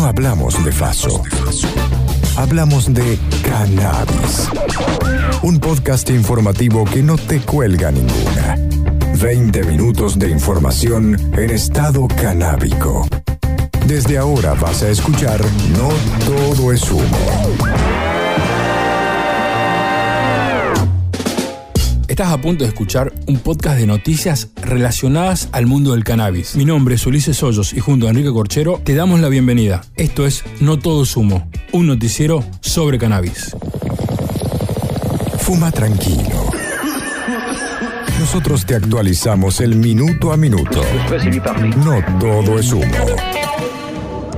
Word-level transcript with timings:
no 0.00 0.06
hablamos 0.06 0.64
de 0.64 0.72
Faso. 0.72 1.22
Hablamos 2.36 2.92
de 2.94 3.18
cannabis. 3.42 4.48
Un 5.42 5.58
podcast 5.60 6.08
informativo 6.08 6.86
que 6.86 7.02
no 7.02 7.18
te 7.18 7.40
cuelga 7.40 7.90
ninguna. 7.90 8.56
20 9.20 9.62
minutos 9.64 10.18
de 10.18 10.30
información 10.30 11.18
en 11.36 11.50
estado 11.50 12.08
canábico. 12.08 13.06
Desde 13.86 14.16
ahora 14.16 14.54
vas 14.54 14.82
a 14.82 14.88
escuchar 14.88 15.40
No 15.76 15.90
todo 16.24 16.72
es 16.72 16.90
humo. 16.90 18.09
Estás 22.20 22.34
a 22.34 22.42
punto 22.42 22.64
de 22.64 22.68
escuchar 22.68 23.14
un 23.28 23.38
podcast 23.38 23.78
de 23.78 23.86
noticias 23.86 24.50
relacionadas 24.56 25.48
al 25.52 25.64
mundo 25.64 25.92
del 25.92 26.04
cannabis. 26.04 26.54
Mi 26.54 26.66
nombre 26.66 26.96
es 26.96 27.06
Ulises 27.06 27.42
Hoyos 27.42 27.72
y 27.72 27.80
junto 27.80 28.06
a 28.06 28.10
Enrique 28.10 28.30
Corchero 28.30 28.78
te 28.84 28.94
damos 28.94 29.20
la 29.20 29.28
bienvenida. 29.28 29.80
Esto 29.96 30.26
es 30.26 30.44
No 30.60 30.78
Todo 30.78 31.04
es 31.04 31.16
Humo, 31.16 31.48
un 31.72 31.86
noticiero 31.86 32.44
sobre 32.60 32.98
cannabis. 32.98 33.56
Fuma 35.38 35.72
tranquilo. 35.72 36.50
Nosotros 38.18 38.66
te 38.66 38.74
actualizamos 38.74 39.62
el 39.62 39.76
minuto 39.76 40.30
a 40.30 40.36
minuto. 40.36 40.82
No 41.78 42.18
todo 42.18 42.58
es 42.58 42.70
humo. 42.70 42.84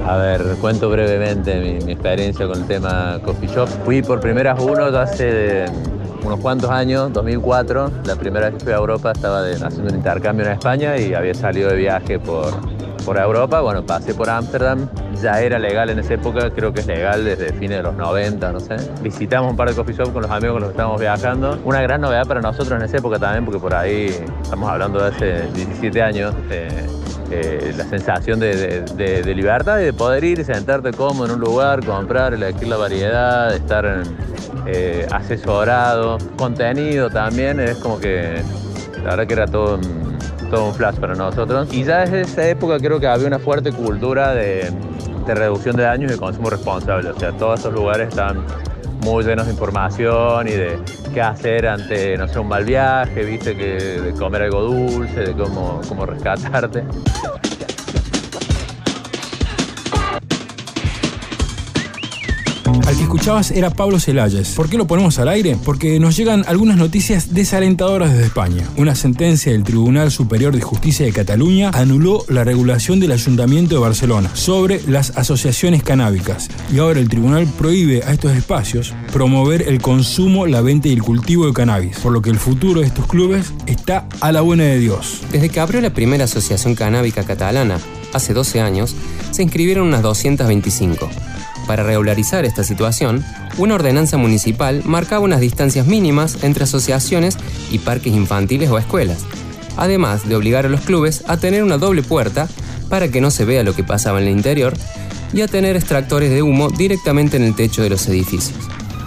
A 0.06 0.16
ver, 0.18 0.56
cuento 0.60 0.88
brevemente 0.88 1.58
mi, 1.58 1.84
mi 1.84 1.92
experiencia 1.94 2.46
con 2.46 2.60
el 2.60 2.66
tema 2.68 3.18
coffee 3.24 3.48
shop. 3.48 3.68
Fui 3.84 4.02
por 4.02 4.20
primeras 4.20 4.62
uno 4.62 4.84
hace 4.84 5.66
unos 6.24 6.40
cuantos 6.40 6.70
años, 6.70 7.12
2004. 7.12 7.90
La 8.04 8.16
primera 8.16 8.46
vez 8.50 8.58
que 8.58 8.64
fui 8.64 8.72
a 8.72 8.76
Europa 8.76 9.12
estaba 9.12 9.40
haciendo 9.40 9.90
un 9.90 9.96
intercambio 9.96 10.46
en 10.46 10.52
España 10.52 10.96
y 10.96 11.14
había 11.14 11.34
salido 11.34 11.70
de 11.70 11.76
viaje 11.76 12.18
por, 12.18 12.52
por 13.04 13.18
Europa. 13.18 13.60
Bueno, 13.60 13.84
pasé 13.84 14.14
por 14.14 14.30
Ámsterdam. 14.30 14.88
Ya 15.20 15.40
era 15.40 15.58
legal 15.58 15.90
en 15.90 15.98
esa 15.98 16.14
época, 16.14 16.50
creo 16.50 16.72
que 16.72 16.80
es 16.80 16.86
legal 16.86 17.24
desde 17.24 17.52
fines 17.52 17.78
de 17.78 17.82
los 17.82 17.94
90, 17.94 18.52
no 18.52 18.60
sé. 18.60 18.76
Visitamos 19.02 19.50
un 19.50 19.56
par 19.56 19.68
de 19.68 19.74
coffee 19.74 19.94
shops 19.94 20.10
con 20.10 20.22
los 20.22 20.30
amigos 20.30 20.54
con 20.54 20.62
los 20.62 20.70
que 20.70 20.74
estábamos 20.74 21.00
viajando. 21.00 21.58
Una 21.64 21.80
gran 21.82 22.00
novedad 22.00 22.26
para 22.26 22.40
nosotros 22.40 22.78
en 22.78 22.82
esa 22.82 22.98
época 22.98 23.18
también, 23.18 23.44
porque 23.44 23.60
por 23.60 23.74
ahí 23.74 24.06
estamos 24.42 24.68
hablando 24.68 25.00
de 25.00 25.08
hace 25.08 25.42
17 25.52 26.02
años. 26.02 26.34
eh, 26.50 27.01
eh, 27.34 27.72
la 27.74 27.84
sensación 27.84 28.38
de, 28.38 29.32
libertad 29.34 29.80
y 29.80 29.84
de 29.84 29.92
poder 29.94 30.22
ir 30.22 30.44
sentarte 30.44 30.90
cómodo 30.90 31.24
en 31.24 31.32
un 31.32 31.40
lugar, 31.40 31.82
comprar, 31.82 32.34
elegir 32.34 32.68
la 32.68 32.76
variedad, 32.76 33.54
estar 33.54 34.02
eh, 34.66 35.06
asesorado, 35.10 36.18
contenido 36.36 37.08
también, 37.08 37.58
es 37.58 37.78
como 37.78 37.98
que 37.98 38.42
la 39.02 39.16
verdad 39.16 39.26
que 39.26 39.32
era 39.32 39.46
todo 39.46 39.76
un, 39.76 40.18
todo 40.50 40.66
un 40.66 40.74
flash 40.74 40.96
para 40.96 41.14
nosotros. 41.14 41.72
Y 41.72 41.84
ya 41.84 42.00
desde 42.00 42.20
esa 42.20 42.46
época 42.46 42.76
creo 42.78 43.00
que 43.00 43.06
había 43.06 43.28
una 43.28 43.38
fuerte 43.38 43.72
cultura 43.72 44.34
de, 44.34 44.70
de 45.26 45.34
reducción 45.34 45.74
de 45.74 45.84
daños 45.84 46.10
y 46.10 46.14
de 46.14 46.20
consumo 46.20 46.50
responsable, 46.50 47.08
o 47.08 47.18
sea, 47.18 47.32
todos 47.32 47.60
esos 47.60 47.72
lugares 47.72 48.08
están 48.08 48.44
muy 49.02 49.24
llenos 49.24 49.46
de 49.46 49.52
información 49.52 50.46
y 50.48 50.52
de 50.52 50.78
qué 51.12 51.20
hacer 51.20 51.66
ante, 51.66 52.16
no 52.16 52.28
sé, 52.28 52.38
un 52.38 52.48
mal 52.48 52.64
viaje, 52.64 53.24
viste, 53.24 53.56
que, 53.56 54.00
de 54.00 54.12
comer 54.12 54.42
algo 54.42 54.62
dulce, 54.62 55.20
de 55.20 55.32
cómo, 55.34 55.80
cómo 55.88 56.06
rescatarte. 56.06 56.84
Al 62.86 62.96
que 62.96 63.04
escuchabas 63.04 63.52
era 63.52 63.70
Pablo 63.70 64.00
Celayes. 64.00 64.50
¿Por 64.50 64.68
qué 64.68 64.76
lo 64.76 64.86
ponemos 64.86 65.18
al 65.18 65.28
aire? 65.28 65.56
Porque 65.64 66.00
nos 66.00 66.16
llegan 66.16 66.44
algunas 66.48 66.76
noticias 66.76 67.32
desalentadoras 67.32 68.12
desde 68.12 68.26
España. 68.26 68.68
Una 68.76 68.94
sentencia 68.94 69.52
del 69.52 69.62
Tribunal 69.62 70.10
Superior 70.10 70.54
de 70.54 70.62
Justicia 70.62 71.06
de 71.06 71.12
Cataluña 71.12 71.70
anuló 71.72 72.24
la 72.28 72.44
regulación 72.44 72.98
del 72.98 73.12
Ayuntamiento 73.12 73.76
de 73.76 73.80
Barcelona 73.80 74.30
sobre 74.34 74.82
las 74.88 75.16
asociaciones 75.16 75.82
canábicas. 75.82 76.48
Y 76.72 76.78
ahora 76.80 76.98
el 76.98 77.08
tribunal 77.08 77.46
prohíbe 77.58 78.02
a 78.04 78.12
estos 78.12 78.32
espacios 78.32 78.92
promover 79.12 79.62
el 79.62 79.80
consumo, 79.80 80.46
la 80.46 80.60
venta 80.60 80.88
y 80.88 80.92
el 80.92 81.02
cultivo 81.02 81.46
de 81.46 81.52
cannabis. 81.52 81.98
Por 82.00 82.12
lo 82.12 82.20
que 82.20 82.30
el 82.30 82.38
futuro 82.38 82.80
de 82.80 82.86
estos 82.86 83.06
clubes 83.06 83.52
está 83.66 84.08
a 84.20 84.32
la 84.32 84.40
buena 84.40 84.64
de 84.64 84.78
Dios. 84.78 85.22
Desde 85.30 85.48
que 85.48 85.60
abrió 85.60 85.80
la 85.80 85.94
primera 85.94 86.24
asociación 86.24 86.74
canábica 86.74 87.22
catalana, 87.22 87.78
hace 88.12 88.34
12 88.34 88.60
años, 88.60 88.94
se 89.30 89.42
inscribieron 89.42 89.86
unas 89.86 90.02
225. 90.02 91.08
Para 91.66 91.84
regularizar 91.84 92.44
esta 92.44 92.64
situación, 92.64 93.24
una 93.58 93.74
ordenanza 93.74 94.16
municipal 94.16 94.82
marcaba 94.84 95.24
unas 95.24 95.40
distancias 95.40 95.86
mínimas 95.86 96.42
entre 96.42 96.64
asociaciones 96.64 97.38
y 97.70 97.78
parques 97.78 98.12
infantiles 98.12 98.70
o 98.70 98.78
escuelas, 98.78 99.24
además 99.76 100.28
de 100.28 100.36
obligar 100.36 100.66
a 100.66 100.68
los 100.68 100.80
clubes 100.80 101.24
a 101.28 101.36
tener 101.36 101.62
una 101.62 101.78
doble 101.78 102.02
puerta 102.02 102.48
para 102.88 103.08
que 103.08 103.20
no 103.20 103.30
se 103.30 103.44
vea 103.44 103.62
lo 103.62 103.74
que 103.74 103.84
pasaba 103.84 104.20
en 104.20 104.26
el 104.26 104.36
interior 104.36 104.74
y 105.32 105.40
a 105.40 105.48
tener 105.48 105.76
extractores 105.76 106.30
de 106.30 106.42
humo 106.42 106.68
directamente 106.70 107.36
en 107.36 107.44
el 107.44 107.54
techo 107.54 107.82
de 107.82 107.90
los 107.90 108.06
edificios. 108.08 108.52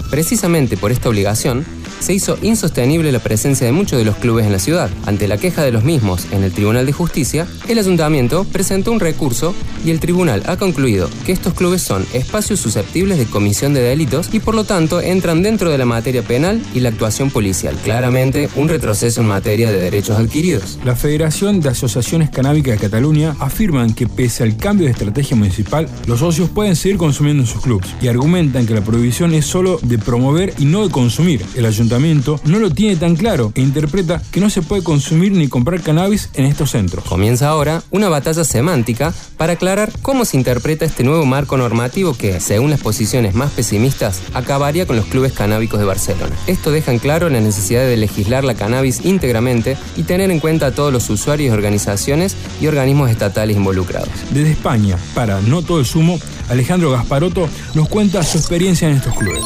Precisamente 0.10 0.78
por 0.78 0.92
esta 0.92 1.10
obligación, 1.10 1.66
se 2.06 2.14
hizo 2.14 2.38
insostenible 2.44 3.12
la 3.12 3.18
presencia 3.18 3.66
de 3.66 3.72
muchos 3.72 3.98
de 3.98 4.06
los 4.06 4.16
clubes 4.18 4.46
en 4.46 4.52
la 4.52 4.60
ciudad. 4.60 4.92
Ante 5.08 5.28
la 5.28 5.38
queja 5.38 5.64
de 5.64 5.72
los 5.72 5.84
mismos 5.84 6.28
en 6.30 6.44
el 6.44 6.52
Tribunal 6.52 6.86
de 6.86 6.92
Justicia, 6.92 7.48
el 7.68 7.80
ayuntamiento 7.80 8.44
presentó 8.44 8.92
un 8.92 9.00
recurso 9.00 9.56
y 9.84 9.90
el 9.90 10.00
tribunal 10.00 10.44
ha 10.46 10.58
concluido 10.58 11.10
que 11.26 11.32
estos 11.32 11.56
clubes 11.56 11.82
son 11.82 12.06
espacios 12.14 12.60
susceptibles 12.60 13.18
de 13.18 13.26
comisión 13.26 13.74
de 13.74 13.82
delitos 13.82 14.30
y 14.32 14.40
por 14.40 14.54
lo 14.54 14.66
tanto 14.66 15.02
entran 15.02 15.42
dentro 15.42 15.72
de 15.72 15.80
la 15.80 15.86
materia 15.86 16.22
penal 16.22 16.62
y 16.76 16.82
la 16.82 16.90
actuación 16.90 17.32
policial. 17.32 17.76
Claramente, 17.84 18.50
un 18.56 18.70
retroceso 18.70 19.22
en 19.22 19.28
materia 19.28 19.72
de 19.72 19.80
derechos 19.80 20.20
adquiridos. 20.20 20.78
La 20.86 20.96
Federación 20.96 21.60
de 21.60 21.70
Asociaciones 21.70 22.30
Canábicas 22.30 22.76
de 22.76 22.82
Cataluña 22.82 23.36
afirman 23.40 23.96
que 23.96 24.06
pese 24.06 24.44
al 24.44 24.58
cambio 24.58 24.86
de 24.86 24.92
estrategia 24.92 25.36
municipal, 25.36 25.90
los 26.06 26.20
socios 26.20 26.52
pueden 26.52 26.76
seguir 26.76 26.98
consumiendo 26.98 27.42
en 27.42 27.48
sus 27.48 27.64
clubes 27.64 27.88
y 28.00 28.10
argumentan 28.10 28.68
que 28.68 28.76
la 28.76 28.82
prohibición 28.82 29.34
es 29.34 29.48
solo 29.48 29.80
de 29.82 29.98
promover 29.98 30.54
y 30.60 30.66
no 30.66 30.84
de 30.84 30.92
consumir. 30.92 31.44
El 31.56 31.66
ayuntamiento 31.66 31.95
no 32.00 32.60
lo 32.60 32.72
tiene 32.72 32.98
tan 32.98 33.16
claro 33.16 33.54
e 33.56 33.62
interpreta 33.62 34.22
que 34.32 34.42
no 34.42 34.50
se 34.50 34.62
puede 34.62 34.84
consumir 34.84 35.32
ni 35.32 35.48
comprar 35.48 35.82
cannabis 35.82 36.30
en 36.34 36.46
estos 36.46 36.72
centros. 36.72 37.06
Comienza 37.06 37.48
ahora 37.48 37.84
una 37.90 38.10
batalla 38.10 38.44
semántica 38.44 39.14
para 39.38 39.54
aclarar 39.54 39.94
cómo 40.02 40.26
se 40.26 40.36
interpreta 40.36 40.84
este 40.84 41.06
nuevo 41.06 41.26
marco 41.26 41.56
normativo 41.56 42.14
que, 42.14 42.42
según 42.42 42.70
las 42.70 42.82
posiciones 42.82 43.34
más 43.34 43.52
pesimistas, 43.52 44.22
acabaría 44.34 44.86
con 44.86 44.98
los 44.98 45.06
clubes 45.06 45.32
canábicos 45.32 45.80
de 45.80 45.86
Barcelona. 45.86 46.36
Esto 46.48 46.72
deja 46.72 46.92
en 46.92 47.00
claro 47.00 47.30
la 47.30 47.40
necesidad 47.40 47.86
de 47.86 47.96
legislar 47.96 48.44
la 48.44 48.56
cannabis 48.56 49.06
íntegramente 49.06 49.78
y 49.96 50.04
tener 50.04 50.32
en 50.32 50.42
cuenta 50.42 50.68
a 50.68 50.72
todos 50.72 50.92
los 50.92 51.10
usuarios, 51.10 51.54
organizaciones 51.54 52.36
y 52.60 52.68
organismos 52.68 53.10
estatales 53.10 53.56
involucrados. 53.56 54.10
Desde 54.32 54.52
España, 54.52 54.98
para 55.14 55.40
No 55.40 55.62
Todo 55.62 55.80
el 55.80 55.86
Sumo, 55.86 56.20
Alejandro 56.50 56.92
Gasparotto 56.92 57.48
nos 57.74 57.88
cuenta 57.88 58.22
su 58.24 58.38
experiencia 58.38 58.90
en 58.90 58.98
estos 58.98 59.16
clubes. 59.16 59.44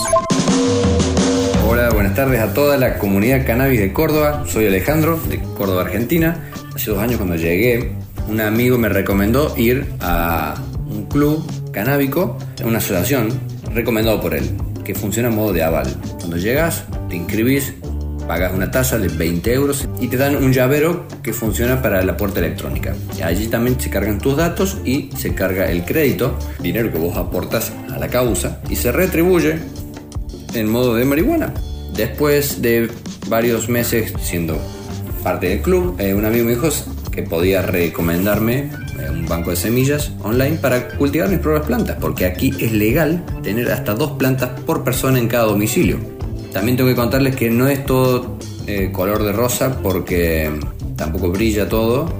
Hola, 1.71 1.91
buenas 1.91 2.15
tardes 2.15 2.39
a 2.39 2.51
toda 2.51 2.77
la 2.77 2.97
comunidad 2.97 3.45
cannabis 3.45 3.79
de 3.79 3.93
Córdoba. 3.93 4.43
Soy 4.47 4.65
Alejandro, 4.65 5.19
de 5.29 5.37
Córdoba, 5.55 5.83
Argentina. 5.83 6.49
Hace 6.73 6.89
dos 6.89 6.97
años 6.97 7.17
cuando 7.17 7.35
llegué, 7.35 7.91
un 8.27 8.41
amigo 8.41 8.79
me 8.79 8.89
recomendó 8.89 9.53
ir 9.55 9.85
a 9.99 10.55
un 10.89 11.05
club 11.05 11.45
canábico, 11.71 12.39
una 12.65 12.79
asociación, 12.79 13.29
recomendado 13.71 14.19
por 14.19 14.33
él, 14.33 14.49
que 14.83 14.95
funciona 14.95 15.27
a 15.27 15.31
modo 15.31 15.53
de 15.53 15.61
aval. 15.61 15.95
Cuando 16.17 16.37
llegas, 16.37 16.85
te 17.07 17.17
inscribís, 17.17 17.75
pagas 18.27 18.51
una 18.51 18.71
tasa 18.71 18.97
de 18.97 19.07
20 19.07 19.53
euros 19.53 19.87
y 20.01 20.07
te 20.07 20.17
dan 20.17 20.37
un 20.37 20.51
llavero 20.51 21.05
que 21.21 21.33
funciona 21.33 21.83
para 21.83 22.01
la 22.01 22.17
puerta 22.17 22.39
electrónica. 22.39 22.95
Allí 23.23 23.45
también 23.45 23.79
se 23.79 23.91
cargan 23.91 24.17
tus 24.17 24.35
datos 24.35 24.79
y 24.85 25.11
se 25.15 25.35
carga 25.35 25.69
el 25.69 25.85
crédito, 25.85 26.35
dinero 26.63 26.91
que 26.91 26.97
vos 26.97 27.15
aportas 27.15 27.71
a 27.93 27.99
la 27.99 28.07
causa, 28.07 28.59
y 28.71 28.75
se 28.75 28.91
retribuye 28.91 29.59
en 30.53 30.69
modo 30.69 30.95
de 30.95 31.05
marihuana. 31.05 31.53
Después 31.95 32.61
de 32.61 32.89
varios 33.27 33.69
meses 33.69 34.13
siendo 34.21 34.57
parte 35.23 35.49
del 35.49 35.61
club, 35.61 35.95
eh, 35.99 36.13
un 36.13 36.25
amigo 36.25 36.45
me 36.45 36.51
dijo 36.51 36.69
que 37.11 37.23
podía 37.23 37.61
recomendarme 37.61 38.69
eh, 38.99 39.09
un 39.09 39.25
banco 39.25 39.49
de 39.49 39.55
semillas 39.55 40.11
online 40.23 40.57
para 40.57 40.87
cultivar 40.89 41.29
mis 41.29 41.39
propias 41.39 41.65
plantas, 41.65 41.97
porque 41.99 42.25
aquí 42.25 42.53
es 42.59 42.71
legal 42.71 43.23
tener 43.43 43.71
hasta 43.71 43.93
dos 43.93 44.11
plantas 44.11 44.49
por 44.61 44.83
persona 44.83 45.19
en 45.19 45.27
cada 45.27 45.45
domicilio. 45.45 45.99
También 46.53 46.77
tengo 46.77 46.89
que 46.89 46.95
contarles 46.95 47.35
que 47.35 47.49
no 47.49 47.67
es 47.67 47.85
todo 47.85 48.37
eh, 48.65 48.91
color 48.91 49.23
de 49.23 49.31
rosa 49.31 49.79
porque 49.81 50.51
tampoco 50.95 51.31
brilla 51.31 51.67
todo. 51.67 52.11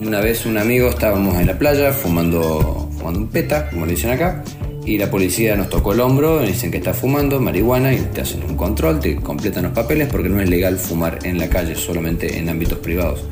Una 0.00 0.20
vez 0.20 0.44
un 0.44 0.58
amigo 0.58 0.88
estábamos 0.88 1.36
en 1.36 1.46
la 1.46 1.58
playa 1.58 1.92
fumando, 1.92 2.88
fumando 2.96 3.20
un 3.20 3.28
peta, 3.28 3.70
como 3.70 3.86
le 3.86 3.92
dicen 3.92 4.10
acá, 4.10 4.44
y 4.86 4.98
la 4.98 5.10
policía 5.10 5.56
nos 5.56 5.68
tocó 5.68 5.92
el 5.92 6.00
hombro, 6.00 6.40
nos 6.40 6.46
dicen 6.46 6.70
que 6.70 6.76
está 6.76 6.94
fumando 6.94 7.40
marihuana 7.40 7.92
y 7.92 7.98
te 7.98 8.20
hacen 8.20 8.44
un 8.44 8.56
control, 8.56 9.00
te 9.00 9.16
completan 9.16 9.64
los 9.64 9.72
papeles 9.72 10.08
porque 10.08 10.28
no 10.28 10.40
es 10.40 10.48
legal 10.48 10.78
fumar 10.78 11.18
en 11.24 11.38
la 11.38 11.48
calle, 11.48 11.74
solamente 11.74 12.38
en 12.38 12.48
ámbitos 12.48 12.78
privados. 12.78 13.24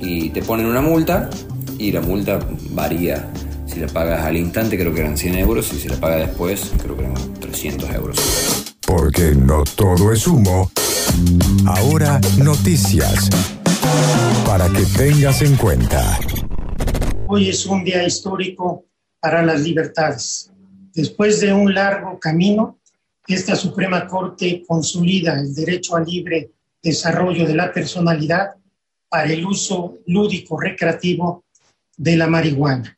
Y 0.00 0.30
te 0.30 0.40
ponen 0.42 0.64
una 0.64 0.80
multa 0.80 1.28
y 1.78 1.92
la 1.92 2.00
multa 2.00 2.38
varía. 2.70 3.30
Si 3.66 3.78
la 3.78 3.88
pagas 3.88 4.24
al 4.24 4.38
instante 4.38 4.78
creo 4.78 4.94
que 4.94 5.00
eran 5.00 5.18
100 5.18 5.38
euros 5.38 5.70
y 5.74 5.78
si 5.78 5.88
la 5.88 5.96
pagas 5.96 6.28
después 6.28 6.72
creo 6.82 6.96
que 6.96 7.04
eran 7.04 7.34
300 7.40 7.90
euros. 7.90 8.16
Porque 8.86 9.34
no 9.34 9.64
todo 9.76 10.12
es 10.12 10.26
humo. 10.26 10.70
Ahora 11.66 12.18
noticias. 12.38 13.28
Para 14.46 14.68
que 14.70 14.84
tengas 14.96 15.42
en 15.42 15.56
cuenta. 15.56 16.18
Hoy 17.28 17.50
es 17.50 17.66
un 17.66 17.84
día 17.84 18.02
histórico 18.02 18.86
para 19.20 19.42
las 19.42 19.60
libertades. 19.60 20.50
Después 20.96 21.40
de 21.40 21.52
un 21.52 21.74
largo 21.74 22.18
camino, 22.18 22.78
esta 23.28 23.54
Suprema 23.54 24.06
Corte 24.06 24.64
consolida 24.66 25.38
el 25.38 25.54
derecho 25.54 25.94
al 25.94 26.06
libre 26.06 26.52
desarrollo 26.82 27.46
de 27.46 27.54
la 27.54 27.70
personalidad 27.70 28.54
para 29.06 29.30
el 29.30 29.44
uso 29.44 29.98
lúdico 30.06 30.58
recreativo 30.58 31.44
de 31.98 32.16
la 32.16 32.28
marihuana. 32.28 32.96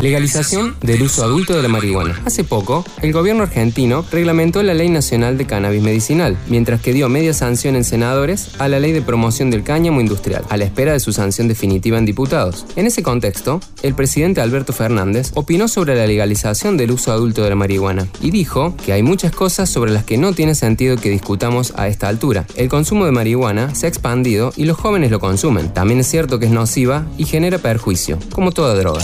Legalización 0.00 0.76
del 0.82 1.02
uso 1.02 1.24
adulto 1.24 1.56
de 1.56 1.62
la 1.62 1.68
marihuana. 1.68 2.20
Hace 2.26 2.44
poco, 2.44 2.84
el 3.00 3.12
gobierno 3.12 3.42
argentino 3.42 4.04
reglamentó 4.10 4.62
la 4.62 4.74
Ley 4.74 4.90
Nacional 4.90 5.38
de 5.38 5.46
Cannabis 5.46 5.82
Medicinal, 5.82 6.36
mientras 6.48 6.82
que 6.82 6.92
dio 6.92 7.08
media 7.08 7.32
sanción 7.32 7.76
en 7.76 7.84
senadores 7.84 8.50
a 8.58 8.68
la 8.68 8.78
Ley 8.78 8.92
de 8.92 9.00
Promoción 9.00 9.50
del 9.50 9.64
Cáñamo 9.64 10.00
Industrial, 10.00 10.44
a 10.50 10.56
la 10.58 10.64
espera 10.64 10.92
de 10.92 11.00
su 11.00 11.12
sanción 11.12 11.48
definitiva 11.48 11.96
en 11.96 12.04
diputados. 12.04 12.66
En 12.76 12.86
ese 12.86 13.02
contexto, 13.02 13.60
el 13.82 13.94
presidente 13.94 14.42
Alberto 14.42 14.74
Fernández 14.74 15.32
opinó 15.34 15.66
sobre 15.66 15.96
la 15.96 16.06
legalización 16.06 16.76
del 16.76 16.92
uso 16.92 17.10
adulto 17.10 17.42
de 17.42 17.50
la 17.50 17.56
marihuana 17.56 18.06
y 18.20 18.30
dijo 18.30 18.76
que 18.84 18.92
hay 18.92 19.02
muchas 19.02 19.32
cosas 19.32 19.70
sobre 19.70 19.92
las 19.92 20.04
que 20.04 20.18
no 20.18 20.34
tiene 20.34 20.54
sentido 20.54 20.96
que 20.96 21.10
discutamos 21.10 21.72
a 21.76 21.88
esta 21.88 22.08
altura. 22.08 22.46
El 22.54 22.68
consumo 22.68 23.06
de 23.06 23.12
marihuana 23.12 23.74
se 23.74 23.86
ha 23.86 23.88
expandido 23.88 24.52
y 24.56 24.66
los 24.66 24.76
jóvenes 24.76 25.10
lo 25.10 25.20
consumen. 25.20 25.72
También 25.72 26.00
es 26.00 26.06
cierto 26.06 26.38
que 26.38 26.46
es 26.46 26.52
nociva 26.52 27.06
y 27.16 27.24
genera 27.24 27.58
perjuicio, 27.58 28.18
como 28.32 28.52
toda 28.52 28.74
droga. 28.74 29.02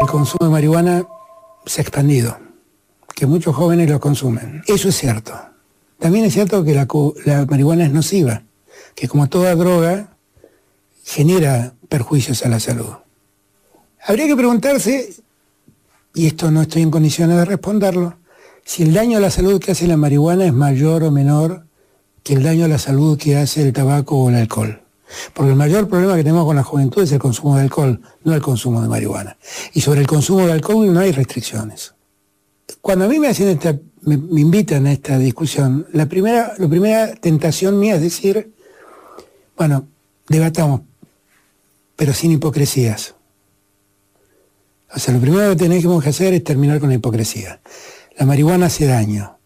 El 0.00 0.06
consumo 0.06 0.46
de 0.46 0.52
marihuana 0.52 1.06
se 1.66 1.80
ha 1.80 1.82
expandido, 1.82 2.38
que 3.16 3.26
muchos 3.26 3.56
jóvenes 3.56 3.90
lo 3.90 3.98
consumen. 3.98 4.62
Eso 4.66 4.90
es 4.90 4.96
cierto. 4.96 5.34
También 5.98 6.24
es 6.24 6.34
cierto 6.34 6.62
que 6.62 6.74
la, 6.74 7.46
marihuana 7.46 7.84
es 7.84 7.90
nociva, 7.90 8.42
que 8.94 9.08
como 9.08 9.28
toda 9.28 9.56
droga 9.56 10.16
genera 11.04 11.74
perjuicios 11.88 12.44
a 12.44 12.48
la 12.48 12.60
salud. 12.60 12.92
Habría 14.06 14.28
que 14.28 14.36
preguntarse, 14.36 15.14
y 16.14 16.26
esto 16.28 16.52
no 16.52 16.62
estoy 16.62 16.82
en 16.82 16.92
condiciones 16.92 17.36
de 17.36 17.44
responderlo, 17.44 18.16
si 18.64 18.84
el 18.84 18.92
daño 18.92 19.18
a 19.18 19.20
la 19.20 19.30
salud 19.30 19.60
que 19.60 19.72
hace 19.72 19.88
la 19.88 19.96
marihuana 19.96 20.44
es 20.44 20.52
mayor 20.52 21.02
o 21.02 21.10
menor 21.10 21.64
que 22.22 22.34
el 22.34 22.44
daño 22.44 22.66
a 22.66 22.68
la 22.68 22.78
salud 22.78 23.18
que 23.18 23.36
hace 23.36 23.62
el 23.62 23.72
tabaco 23.72 24.16
o 24.16 24.28
el 24.28 24.36
alcohol. 24.36 24.82
Porque 25.32 25.50
el 25.50 25.56
mayor 25.56 25.88
problema 25.88 26.16
que 26.16 26.22
tenemos 26.22 26.44
con 26.44 26.56
la 26.56 26.62
juventud 26.62 27.02
es 27.02 27.12
el 27.12 27.18
consumo 27.18 27.56
de 27.56 27.62
alcohol, 27.62 28.00
no 28.24 28.34
el 28.34 28.42
consumo 28.42 28.82
de 28.82 28.88
marihuana. 28.88 29.36
Y 29.72 29.80
sobre 29.80 30.00
el 30.00 30.06
consumo 30.06 30.46
de 30.46 30.52
alcohol 30.52 30.92
no 30.92 31.00
hay 31.00 31.12
restricciones. 31.12 31.94
Cuando 32.80 33.06
a 33.06 33.08
mí 33.08 33.18
me 33.18 33.28
hacen 33.28 33.48
esta, 33.48 33.78
me, 34.02 34.14
invitan 34.14 34.86
a 34.86 34.92
esta 34.92 35.18
discusión, 35.18 35.86
la 35.92 36.06
primera, 36.06 36.52
la 36.58 36.68
primera 36.68 37.14
tentación 37.14 37.78
mía 37.78 37.96
es 37.96 38.02
decir, 38.02 38.52
bueno, 39.56 39.86
debatamos, 40.28 40.82
pero 41.96 42.12
sin 42.12 42.32
hipocresías. 42.32 43.14
O 44.94 44.98
sea, 44.98 45.14
lo 45.14 45.20
primero 45.20 45.50
que 45.50 45.56
tenemos 45.56 46.02
que 46.02 46.08
hacer 46.08 46.34
es 46.34 46.44
terminar 46.44 46.80
con 46.80 46.88
la 46.88 46.94
hipocresía. 46.94 47.60
La 48.16 48.26
marihuana 48.26 48.66
hace 48.66 48.86
daño, 48.86 49.38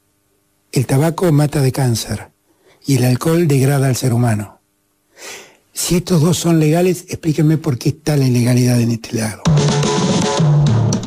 el 0.71 0.87
tabaco 0.87 1.31
mata 1.33 1.61
de 1.61 1.73
cáncer 1.73 2.31
y 2.87 2.97
el 2.97 3.05
alcohol 3.05 3.47
degrada 3.47 3.87
al 3.87 3.97
ser 3.97 4.13
humano. 4.13 4.62
Si 5.75 5.97
estos 5.97 6.21
dos 6.21 6.37
son 6.37 6.61
legales, 6.61 7.07
explíquenme 7.09 7.57
por 7.57 7.79
qué 7.79 7.91
está 7.91 8.17
la 8.17 8.27
ilegalidad 8.27 8.81
en 8.81 8.91
este 8.91 9.17
lado. 9.17 9.43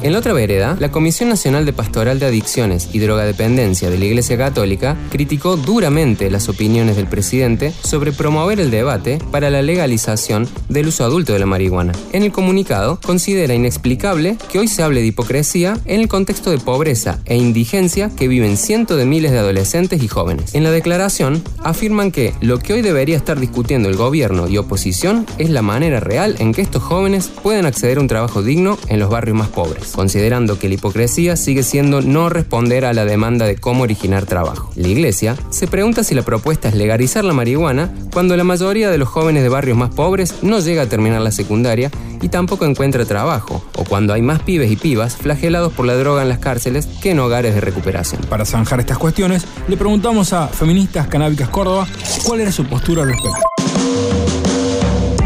En 0.06 0.14
la 0.14 0.20
otra 0.20 0.34
vereda, 0.34 0.78
la 0.80 0.92
Comisión 0.92 1.30
Nacional 1.30 1.66
de 1.66 1.74
Pastoral 1.74 2.20
de 2.20 2.28
Adicciones 2.28 2.90
y 2.94 3.00
Drogadependencia 3.00 3.90
de 3.90 3.98
la 3.98 4.06
Iglesia 4.06 4.38
Católica 4.38 4.96
criticó 5.10 5.58
duramente 5.58 6.30
las 6.30 6.48
opiniones 6.48 6.96
del 6.96 7.08
presidente 7.08 7.74
sobre 7.84 8.12
promover 8.12 8.60
el 8.60 8.70
debate 8.70 9.18
para 9.32 9.50
la 9.50 9.64
legalización 9.64 10.48
del 10.70 10.90
uso 10.90 11.06
adulto 11.06 11.34
de 11.34 11.40
la 11.40 11.48
marihuana. 11.48 11.94
En 12.14 12.22
el 12.22 12.32
comunicado, 12.32 13.00
considera 13.04 13.56
inexplicable 13.56 14.38
que 14.52 14.60
hoy 14.60 14.68
se 14.68 14.84
hable 14.84 15.02
de 15.02 15.08
hipocresía 15.08 15.76
en 15.86 16.02
el 16.02 16.08
contexto 16.08 16.52
de 16.52 16.60
pobreza 16.60 17.20
e 17.26 17.36
indigencia 17.38 18.12
que 18.16 18.28
viven 18.28 18.58
cientos 18.58 19.00
de 19.00 19.06
miles 19.08 19.32
de 19.32 19.40
adolescentes 19.40 20.04
y 20.04 20.08
jóvenes. 20.08 20.54
En 20.54 20.64
la 20.64 20.70
declaración, 20.70 21.42
afirman 21.64 22.12
que 22.12 22.36
lo 22.42 22.60
que 22.60 22.74
hoy 22.74 22.84
debería 22.84 23.18
estar 23.18 23.40
discutiendo 23.40 23.90
el 23.90 23.96
gobierno 23.96 24.48
y 24.48 24.60
oposición 24.60 25.26
es 25.40 25.50
la 25.50 25.64
manera 25.64 26.00
real 26.00 26.36
en 26.38 26.54
que 26.54 26.62
estos 26.62 26.84
jóvenes 26.84 27.32
pueden 27.42 27.66
acceder 27.66 27.98
a 27.98 28.02
un 28.02 28.08
trabajo 28.08 28.44
digno 28.44 28.78
en 28.88 29.00
los 29.00 29.10
barrios 29.10 29.36
más 29.36 29.48
pobres 29.48 29.95
considerando 29.96 30.60
que 30.60 30.68
la 30.68 30.76
hipocresía 30.76 31.38
sigue 31.38 31.64
siendo 31.64 32.02
no 32.02 32.30
responder 32.30 32.86
a 32.86 32.94
la 32.94 33.06
demanda 33.06 33.46
de 33.46 33.56
cómo 33.56 33.84
originar 33.84 34.26
trabajo. 34.26 34.72
La 34.76 34.90
Iglesia 34.90 35.36
se 35.50 35.68
pregunta 35.68 36.04
si 36.04 36.14
la 36.14 36.22
propuesta 36.22 36.68
es 36.68 36.76
legalizar 36.76 37.24
la 37.24 37.34
marihuana 37.34 37.94
cuando 38.12 38.36
la 38.36 38.44
mayoría 38.44 38.92
de 38.92 38.98
los 38.98 39.08
jóvenes 39.08 39.44
de 39.44 39.50
barrios 39.50 39.78
más 39.78 39.94
pobres 39.94 40.36
no 40.44 40.60
llega 40.60 40.84
a 40.84 40.90
terminar 40.90 41.22
la 41.22 41.32
secundaria 41.32 41.90
y 42.22 42.30
tampoco 42.30 42.66
encuentra 42.66 43.06
trabajo, 43.06 43.64
o 43.76 43.84
cuando 43.84 44.14
hay 44.14 44.22
más 44.22 44.42
pibes 44.42 44.72
y 44.72 44.76
pibas 44.76 45.16
flagelados 45.16 45.72
por 45.74 45.86
la 45.86 45.96
droga 45.96 46.24
en 46.24 46.30
las 46.30 46.40
cárceles 46.40 46.88
que 47.02 47.12
en 47.12 47.20
hogares 47.20 47.56
de 47.56 47.62
recuperación. 47.62 48.22
Para 48.30 48.46
zanjar 48.46 48.80
estas 48.80 48.98
cuestiones, 48.98 49.46
le 49.68 49.78
preguntamos 49.78 50.34
a 50.34 50.48
Feministas 50.48 51.08
Canábicas 51.08 51.50
Córdoba 51.50 51.88
cuál 52.26 52.42
era 52.42 52.52
su 52.52 52.66
postura 52.66 53.04
al 53.04 53.10
respecto. 53.10 54.45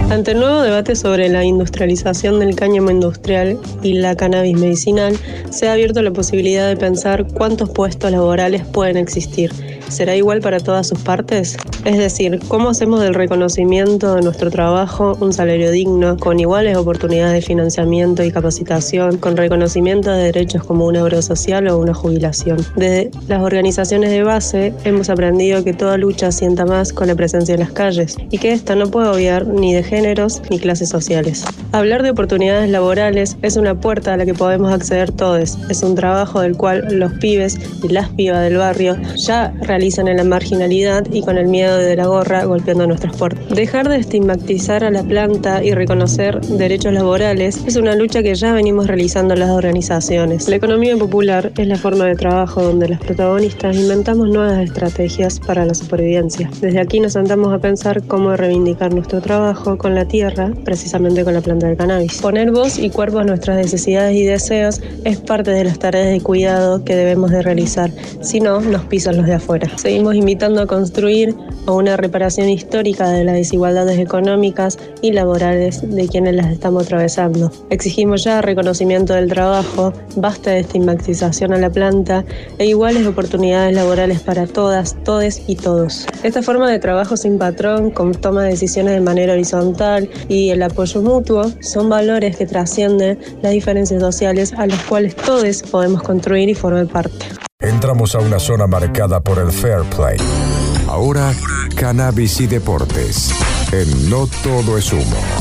Ante 0.09 0.31
el 0.31 0.39
nuevo 0.39 0.61
debate 0.63 0.95
sobre 0.95 1.29
la 1.29 1.43
industrialización 1.43 2.39
del 2.39 2.55
cáñamo 2.55 2.89
industrial 2.89 3.59
y 3.83 3.93
la 3.93 4.15
cannabis 4.15 4.57
medicinal, 4.57 5.15
se 5.51 5.69
ha 5.69 5.73
abierto 5.73 6.01
la 6.01 6.11
posibilidad 6.11 6.67
de 6.67 6.75
pensar 6.75 7.27
cuántos 7.27 7.69
puestos 7.69 8.11
laborales 8.11 8.65
pueden 8.65 8.97
existir 8.97 9.51
será 9.89 10.15
igual 10.15 10.41
para 10.41 10.59
todas 10.59 10.87
sus 10.87 10.99
partes? 10.99 11.57
Es 11.85 11.97
decir, 11.97 12.39
¿cómo 12.47 12.69
hacemos 12.69 13.01
del 13.01 13.13
reconocimiento 13.13 14.15
de 14.15 14.21
nuestro 14.21 14.51
trabajo 14.51 15.17
un 15.19 15.33
salario 15.33 15.71
digno, 15.71 16.17
con 16.17 16.39
iguales 16.39 16.77
oportunidades 16.77 17.33
de 17.33 17.41
financiamiento 17.41 18.23
y 18.23 18.31
capacitación, 18.31 19.17
con 19.17 19.37
reconocimiento 19.37 20.11
de 20.11 20.23
derechos 20.23 20.63
como 20.63 20.85
un 20.85 20.95
euro 20.95 21.21
social 21.21 21.67
o 21.67 21.79
una 21.79 21.93
jubilación? 21.93 22.65
Desde 22.75 23.11
las 23.27 23.41
organizaciones 23.41 24.11
de 24.11 24.23
base 24.23 24.73
hemos 24.83 25.09
aprendido 25.09 25.63
que 25.63 25.73
toda 25.73 25.97
lucha 25.97 26.31
sienta 26.31 26.65
más 26.65 26.93
con 26.93 27.07
la 27.07 27.15
presencia 27.15 27.53
en 27.53 27.61
las 27.61 27.71
calles 27.71 28.17
y 28.29 28.37
que 28.37 28.51
esta 28.51 28.75
no 28.75 28.91
puede 28.91 29.09
obviar 29.09 29.47
ni 29.47 29.73
de 29.73 29.83
géneros 29.83 30.41
ni 30.49 30.59
clases 30.59 30.89
sociales. 30.89 31.45
Hablar 31.71 32.03
de 32.03 32.11
oportunidades 32.11 32.69
laborales 32.69 33.37
es 33.41 33.57
una 33.57 33.79
puerta 33.79 34.13
a 34.13 34.17
la 34.17 34.25
que 34.25 34.33
podemos 34.33 34.71
acceder 34.71 35.11
todos. 35.11 35.57
Es 35.69 35.83
un 35.83 35.95
trabajo 35.95 36.41
del 36.41 36.57
cual 36.57 36.87
los 36.91 37.13
pibes 37.13 37.57
y 37.83 37.89
las 37.89 38.09
pibas 38.09 38.41
del 38.41 38.57
barrio 38.57 38.97
ya 39.15 39.53
realizan 39.61 39.78
en 39.79 40.17
la 40.17 40.23
marginalidad 40.25 41.05
y 41.09 41.21
con 41.21 41.37
el 41.37 41.47
miedo 41.47 41.77
de 41.77 41.95
la 41.95 42.05
gorra 42.05 42.43
golpeando 42.43 42.85
nuestras 42.85 43.15
puertas. 43.15 43.47
Dejar 43.49 43.87
de 43.87 43.95
estigmatizar 43.95 44.83
a 44.83 44.91
la 44.91 45.03
planta 45.03 45.63
y 45.63 45.73
reconocer 45.73 46.41
derechos 46.41 46.91
laborales 46.91 47.63
es 47.65 47.77
una 47.77 47.95
lucha 47.95 48.21
que 48.21 48.35
ya 48.35 48.51
venimos 48.51 48.87
realizando 48.87 49.35
las 49.35 49.49
organizaciones. 49.49 50.49
La 50.49 50.57
economía 50.57 50.97
popular 50.97 51.53
es 51.57 51.67
la 51.67 51.77
forma 51.77 52.05
de 52.05 52.15
trabajo 52.15 52.61
donde 52.61 52.89
los 52.89 52.99
protagonistas 52.99 53.77
inventamos 53.77 54.27
nuevas 54.27 54.59
estrategias 54.59 55.39
para 55.39 55.65
la 55.65 55.73
supervivencia. 55.73 56.49
Desde 56.59 56.79
aquí 56.79 56.99
nos 56.99 57.13
sentamos 57.13 57.53
a 57.53 57.59
pensar 57.59 58.03
cómo 58.03 58.35
reivindicar 58.35 58.93
nuestro 58.93 59.21
trabajo 59.21 59.77
con 59.77 59.95
la 59.95 60.05
tierra, 60.05 60.51
precisamente 60.65 61.23
con 61.23 61.33
la 61.33 61.41
planta 61.41 61.67
del 61.67 61.77
cannabis. 61.77 62.21
Poner 62.21 62.51
voz 62.51 62.77
y 62.77 62.89
cuerpo 62.89 63.19
a 63.19 63.23
nuestras 63.23 63.55
necesidades 63.55 64.15
y 64.17 64.25
deseos 64.25 64.81
es 65.05 65.17
parte 65.21 65.51
de 65.51 65.63
las 65.63 65.79
tareas 65.79 66.07
de 66.07 66.19
cuidado 66.19 66.83
que 66.83 66.95
debemos 66.95 67.31
de 67.31 67.41
realizar, 67.41 67.91
si 68.21 68.41
no 68.41 68.59
nos 68.59 68.83
pisan 68.83 69.15
los 69.15 69.25
de 69.25 69.35
afuera. 69.35 69.68
Seguimos 69.75 70.15
invitando 70.15 70.61
a 70.61 70.67
construir 70.67 71.35
a 71.65 71.71
una 71.71 71.97
reparación 71.97 72.49
histórica 72.49 73.09
de 73.09 73.23
las 73.23 73.35
desigualdades 73.35 73.99
económicas 73.99 74.77
y 75.01 75.11
laborales 75.11 75.81
de 75.89 76.07
quienes 76.07 76.35
las 76.35 76.47
estamos 76.47 76.85
atravesando. 76.85 77.51
Exigimos 77.69 78.23
ya 78.23 78.41
reconocimiento 78.41 79.13
del 79.13 79.29
trabajo, 79.29 79.93
basta 80.15 80.51
de 80.51 80.59
estigmatización 80.59 81.53
a 81.53 81.57
la 81.57 81.69
planta 81.69 82.25
e 82.57 82.65
iguales 82.67 83.05
oportunidades 83.05 83.75
laborales 83.75 84.19
para 84.21 84.47
todas, 84.47 84.95
todes 85.03 85.43
y 85.47 85.55
todos. 85.55 86.07
Esta 86.23 86.41
forma 86.41 86.69
de 86.69 86.79
trabajo 86.79 87.17
sin 87.17 87.37
patrón, 87.37 87.91
con 87.91 88.13
toma 88.13 88.43
de 88.43 88.51
decisiones 88.51 88.93
de 88.93 89.01
manera 89.01 89.33
horizontal 89.33 90.09
y 90.27 90.49
el 90.49 90.63
apoyo 90.63 91.01
mutuo 91.01 91.51
son 91.61 91.89
valores 91.89 92.37
que 92.37 92.45
trascienden 92.45 93.19
las 93.41 93.51
diferencias 93.51 94.01
sociales 94.01 94.53
a 94.53 94.67
las 94.67 94.83
cuales 94.83 95.15
todos 95.15 95.39
podemos 95.63 96.03
construir 96.03 96.49
y 96.49 96.53
formar 96.53 96.87
parte. 96.87 97.48
Entramos 97.69 98.15
a 98.15 98.19
una 98.19 98.39
zona 98.39 98.65
marcada 98.65 99.19
por 99.19 99.37
el 99.37 99.51
fair 99.51 99.83
play. 99.95 100.17
Ahora, 100.87 101.31
cannabis 101.75 102.41
y 102.41 102.47
deportes. 102.47 103.31
En 103.71 104.09
No 104.09 104.27
Todo 104.43 104.75
es 104.75 104.91
Humo. 104.91 105.38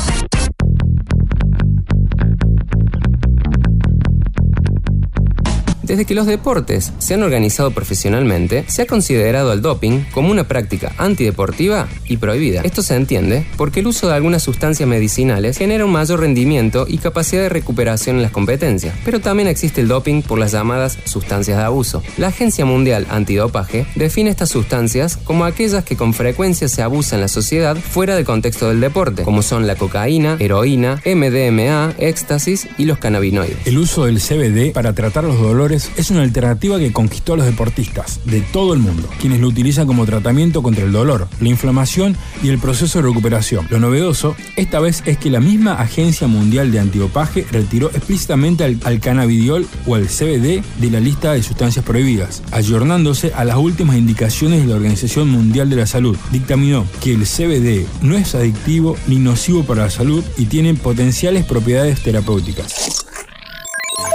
Desde 5.89 6.05
que 6.05 6.15
los 6.15 6.27
deportes 6.27 6.93
se 6.99 7.15
han 7.15 7.23
organizado 7.23 7.71
profesionalmente, 7.71 8.63
se 8.69 8.83
ha 8.83 8.87
considerado 8.87 9.51
al 9.51 9.63
doping 9.63 10.01
como 10.13 10.31
una 10.31 10.47
práctica 10.47 10.93
antideportiva 10.99 11.89
y 12.05 12.19
prohibida. 12.19 12.61
Esto 12.61 12.83
se 12.83 12.95
entiende 12.95 13.47
porque 13.57 13.81
el 13.81 13.87
uso 13.87 14.07
de 14.07 14.15
algunas 14.15 14.43
sustancias 14.43 14.87
medicinales 14.87 15.57
genera 15.57 15.87
un 15.87 15.93
mayor 15.93 16.21
rendimiento 16.21 16.85
y 16.87 16.99
capacidad 16.99 17.41
de 17.41 17.49
recuperación 17.49 18.17
en 18.17 18.23
las 18.23 18.33
competencias, 18.33 18.95
pero 19.03 19.21
también 19.21 19.49
existe 19.49 19.81
el 19.81 19.89
doping 19.89 20.21
por 20.21 20.39
las 20.39 20.53
llamadas 20.53 20.99
sustancias 21.05 21.57
de 21.57 21.65
abuso. 21.65 22.03
La 22.19 22.27
Agencia 22.27 22.67
Mundial 22.67 23.07
Antidopaje 23.09 23.87
define 23.95 24.29
estas 24.29 24.51
sustancias 24.51 25.17
como 25.17 25.47
aquellas 25.47 25.85
que 25.85 25.97
con 25.97 26.13
frecuencia 26.13 26.69
se 26.69 26.83
abusan 26.83 27.17
en 27.17 27.23
la 27.23 27.29
sociedad 27.29 27.79
fuera 27.79 28.15
del 28.15 28.27
contexto 28.27 28.69
del 28.69 28.81
deporte, 28.81 29.23
como 29.23 29.41
son 29.41 29.67
la 29.67 29.75
cocaína, 29.75 30.37
heroína, 30.39 31.01
MDMA, 31.07 31.95
éxtasis 31.97 32.69
y 32.77 32.85
los 32.85 32.99
cannabinoides. 32.99 33.67
El 33.67 33.79
uso 33.79 34.05
del 34.05 34.21
CBD 34.21 34.75
para 34.75 34.93
tratar 34.93 35.25
los 35.25 35.41
dolores 35.41 35.78
es 35.97 36.11
una 36.11 36.23
alternativa 36.23 36.79
que 36.79 36.93
conquistó 36.93 37.35
a 37.35 37.37
los 37.37 37.47
deportistas 37.47 38.21
de 38.25 38.41
todo 38.41 38.75
el 38.75 38.81
mundo, 38.81 39.09
quienes 39.21 39.41
lo 39.41 39.49
utilizan 39.49 39.87
como 39.87 40.07
tratamiento 40.07 40.63
contra 40.63 40.85
el 40.85 40.93
dolor, 40.93 41.29
la 41.41 41.49
inflamación 41.49 42.17
y 42.43 42.49
el 42.49 42.59
proceso 42.59 42.99
de 42.99 43.09
recuperación. 43.09 43.67
Lo 43.71 43.79
novedoso 43.79 44.35
esta 44.57 44.81
vez 44.81 45.03
es 45.07 45.19
que 45.19 45.31
la 45.31 45.41
misma 45.41 45.75
Agencia 45.75 46.27
Mundial 46.27 46.73
de 46.73 46.81
Antidopaje 46.81 47.47
retiró 47.51 47.91
explícitamente 47.91 48.65
al, 48.65 48.79
al 48.85 49.01
cannabidiol 49.01 49.67
o 49.87 49.95
al 49.95 50.07
CBD 50.07 50.63
de 50.79 50.91
la 50.91 51.01
lista 51.01 51.33
de 51.33 51.43
sustancias 51.43 51.85
prohibidas, 51.85 52.43
ayornándose 52.51 53.33
a 53.35 53.45
las 53.45 53.57
últimas 53.57 53.97
indicaciones 53.97 54.63
de 54.63 54.67
la 54.67 54.77
Organización 54.77 55.29
Mundial 55.31 55.71
de 55.71 55.77
la 55.77 55.87
Salud. 55.87 56.17
Dictaminó 56.33 56.87
que 57.01 57.13
el 57.15 57.25
CBD 57.25 57.87
no 58.03 58.17
es 58.17 58.35
adictivo 58.35 58.97
ni 59.07 59.17
nocivo 59.17 59.65
para 59.65 59.85
la 59.85 59.91
salud 59.91 60.25
y 60.37 60.47
tiene 60.47 60.75
potenciales 60.75 61.45
propiedades 61.45 62.03
terapéuticas. 62.03 63.05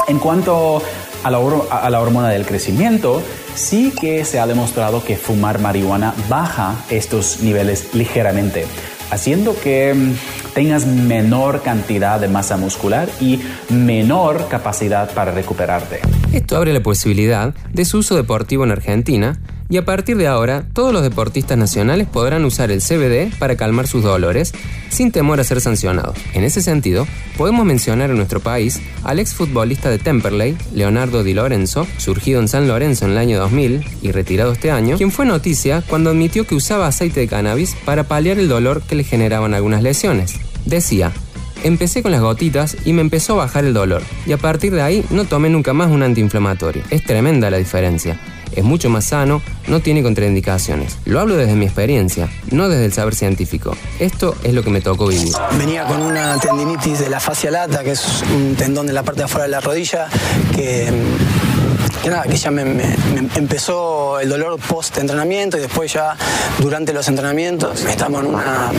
En 0.07 0.19
cuanto 0.19 0.81
a 1.23 1.31
la, 1.31 1.39
a 1.71 1.89
la, 1.89 2.01
hormona 2.01 2.29
del 2.29 2.45
crecimiento, 2.45 3.21
sí 3.55 3.93
que 3.99 4.25
se 4.25 4.39
ha 4.39 4.47
demostrado 4.47 5.03
que 5.03 5.15
fumar 5.15 5.59
marihuana 5.59 6.13
baja 6.29 6.75
estos 6.89 7.41
niveles 7.41 7.93
ligeramente, 7.93 8.65
haciendo 9.11 9.55
que 9.59 9.93
mm, 9.93 10.53
tengas 10.53 10.85
menor 10.85 11.61
cantidad 11.61 12.19
de 12.19 12.27
masa 12.27 12.57
muscular 12.57 13.09
y 13.19 13.39
menor 13.69 14.47
capacidad 14.47 15.11
para 15.13 15.31
recuperarte. 15.31 15.99
Esto 16.31 16.57
abre 16.57 16.73
la 16.73 16.81
posibilidad 16.81 17.53
de 17.71 17.85
su 17.85 17.99
uso 17.99 18.15
deportivo 18.15 18.63
en 18.63 18.71
Argentina 18.71 19.39
y 19.69 19.77
a 19.77 19.85
partir 19.85 20.17
de 20.17 20.27
ahora 20.27 20.65
todos 20.73 20.93
los 20.93 21.03
deportistas 21.03 21.57
nacionales 21.57 22.07
podrán 22.07 22.45
usar 22.45 22.71
el 22.71 22.81
CBD 22.81 23.35
para 23.37 23.55
calmar 23.55 23.87
sus 23.87 24.03
dolores 24.03 24.53
sin 24.89 25.11
temor 25.11 25.39
a 25.39 25.43
ser 25.43 25.61
sancionados. 25.61 26.17
En 26.33 26.43
ese 26.43 26.61
sentido, 26.61 27.07
podemos 27.37 27.65
mencionar 27.65 28.09
en 28.09 28.17
nuestro 28.17 28.39
país 28.39 28.81
al 29.03 29.19
exfutbolista 29.19 29.89
de 29.89 29.99
Temperley, 29.99 30.55
Leonardo 30.73 31.23
Di 31.23 31.33
Lorenzo, 31.33 31.87
surgido 31.97 32.39
en 32.39 32.47
San 32.47 32.67
Lorenzo 32.67 33.05
en 33.05 33.11
el 33.11 33.17
año 33.17 33.39
2000 33.39 33.85
y 34.01 34.11
retirado 34.11 34.51
este 34.51 34.71
año, 34.71 34.97
quien 34.97 35.11
fue 35.11 35.25
noticia 35.25 35.83
cuando 35.87 36.11
admitió 36.11 36.45
que 36.45 36.55
usaba 36.55 36.87
aceite 36.87 37.21
de 37.21 37.27
cannabis 37.27 37.75
para 37.85 38.03
paliar 38.03 38.37
el 38.39 38.49
dolor 38.49 38.81
que 38.83 38.95
le 38.95 39.03
generaban 39.03 39.53
algunas 39.53 39.81
lesiones. 39.81 40.35
Decía, 40.65 41.11
Empecé 41.63 42.03
con 42.03 42.11
las 42.11 42.19
gotitas 42.19 42.75
y 42.83 42.91
me 42.91 42.99
empezó 42.99 43.33
a 43.33 43.45
bajar 43.45 43.63
el 43.63 43.73
dolor, 43.73 44.03
y 44.25 44.33
a 44.33 44.37
partir 44.37 44.73
de 44.73 44.81
ahí 44.81 45.05
no 45.11 45.23
tomé 45.23 45.49
nunca 45.49 45.71
más 45.71 45.89
un 45.89 46.03
antiinflamatorio. 46.03 46.83
Es 46.89 47.05
tremenda 47.05 47.49
la 47.49 47.57
diferencia 47.57 48.19
es 48.55 48.63
mucho 48.63 48.89
más 48.89 49.05
sano, 49.05 49.41
no 49.67 49.79
tiene 49.81 50.03
contraindicaciones. 50.03 50.97
Lo 51.05 51.19
hablo 51.19 51.35
desde 51.35 51.55
mi 51.55 51.65
experiencia, 51.65 52.29
no 52.51 52.69
desde 52.69 52.85
el 52.85 52.93
saber 52.93 53.15
científico. 53.15 53.75
Esto 53.99 54.35
es 54.43 54.53
lo 54.53 54.63
que 54.63 54.69
me 54.69 54.81
tocó 54.81 55.07
vivir. 55.07 55.33
Venía 55.57 55.85
con 55.85 56.01
una 56.01 56.37
tendinitis 56.39 56.99
de 56.99 57.09
la 57.09 57.19
fascia 57.19 57.51
lata, 57.51 57.83
que 57.83 57.91
es 57.91 58.23
un 58.35 58.55
tendón 58.55 58.87
de 58.87 58.93
la 58.93 59.03
parte 59.03 59.19
de 59.19 59.25
afuera 59.25 59.45
de 59.45 59.51
la 59.51 59.59
rodilla, 59.59 60.07
que 60.55 60.91
que 62.03 62.09
nada, 62.09 62.23
que 62.23 62.35
ya 62.35 62.51
me, 62.51 62.61
empezó 63.35 64.19
el 64.19 64.27
dolor 64.27 64.59
post 64.59 64.97
entrenamiento 64.97 65.57
y 65.57 65.61
después 65.61 65.93
ya 65.93 66.17
durante 66.59 66.91
los 66.91 67.07
entrenamientos 67.07 67.85
estamos 67.85 68.25
en 68.25 68.27
una, 68.27 68.71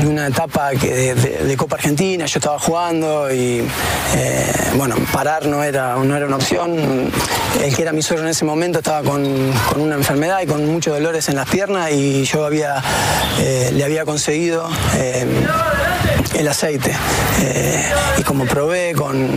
en 0.00 0.06
una 0.06 0.26
etapa 0.28 0.70
de, 0.70 1.54
Copa 1.58 1.76
Argentina, 1.76 2.24
yo 2.24 2.38
estaba 2.38 2.58
jugando 2.58 3.30
y 3.30 3.62
eh, 4.16 4.52
bueno, 4.76 4.96
parar 5.12 5.44
no 5.44 5.62
era, 5.62 5.96
no 5.96 6.16
era 6.16 6.26
una 6.26 6.36
opción. 6.36 7.10
El 7.62 7.76
que 7.76 7.82
era 7.82 7.92
mi 7.92 8.00
suegro 8.00 8.24
en 8.24 8.30
ese 8.30 8.46
momento 8.46 8.78
estaba 8.78 9.02
con, 9.02 9.22
una 9.76 9.94
enfermedad 9.94 10.40
y 10.42 10.46
con 10.46 10.64
muchos 10.64 10.94
dolores 10.94 11.28
en 11.28 11.36
las 11.36 11.48
piernas 11.48 11.92
y 11.92 12.24
yo 12.24 12.46
había, 12.46 12.82
eh, 13.38 13.70
le 13.74 13.84
había 13.84 14.06
conseguido 14.06 14.66
eh, 14.96 15.26
el 16.38 16.48
aceite. 16.48 16.96
y 18.18 18.22
como 18.22 18.46
probé 18.46 18.94
con 18.94 19.28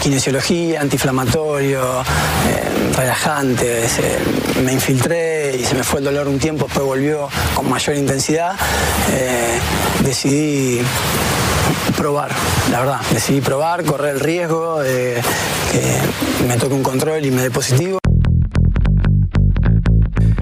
kinesiología, 0.00 0.80
antiinflamatorio, 0.80 2.00
eh, 2.00 2.92
relajante, 2.96 3.86
me 4.64 4.72
infiltré 4.72 5.56
y 5.56 5.64
se 5.64 5.74
me 5.74 5.82
fue 5.82 6.00
el 6.00 6.06
dolor 6.06 6.28
un 6.28 6.38
tiempo, 6.38 6.64
después 6.64 6.86
volvió 6.86 7.28
con 7.54 7.68
mayor 7.68 7.96
intensidad, 7.96 8.56
eh, 9.12 9.58
decidí 10.02 10.80
probar, 11.96 12.30
la 12.70 12.80
verdad, 12.80 13.00
decidí 13.12 13.40
probar, 13.40 13.84
correr 13.84 14.14
el 14.14 14.20
riesgo 14.20 14.80
de 14.80 15.20
que 15.70 16.44
me 16.46 16.56
toque 16.56 16.74
un 16.74 16.82
control 16.82 17.24
y 17.24 17.30
me 17.30 17.42
dé 17.42 17.50
positivo. 17.50 17.99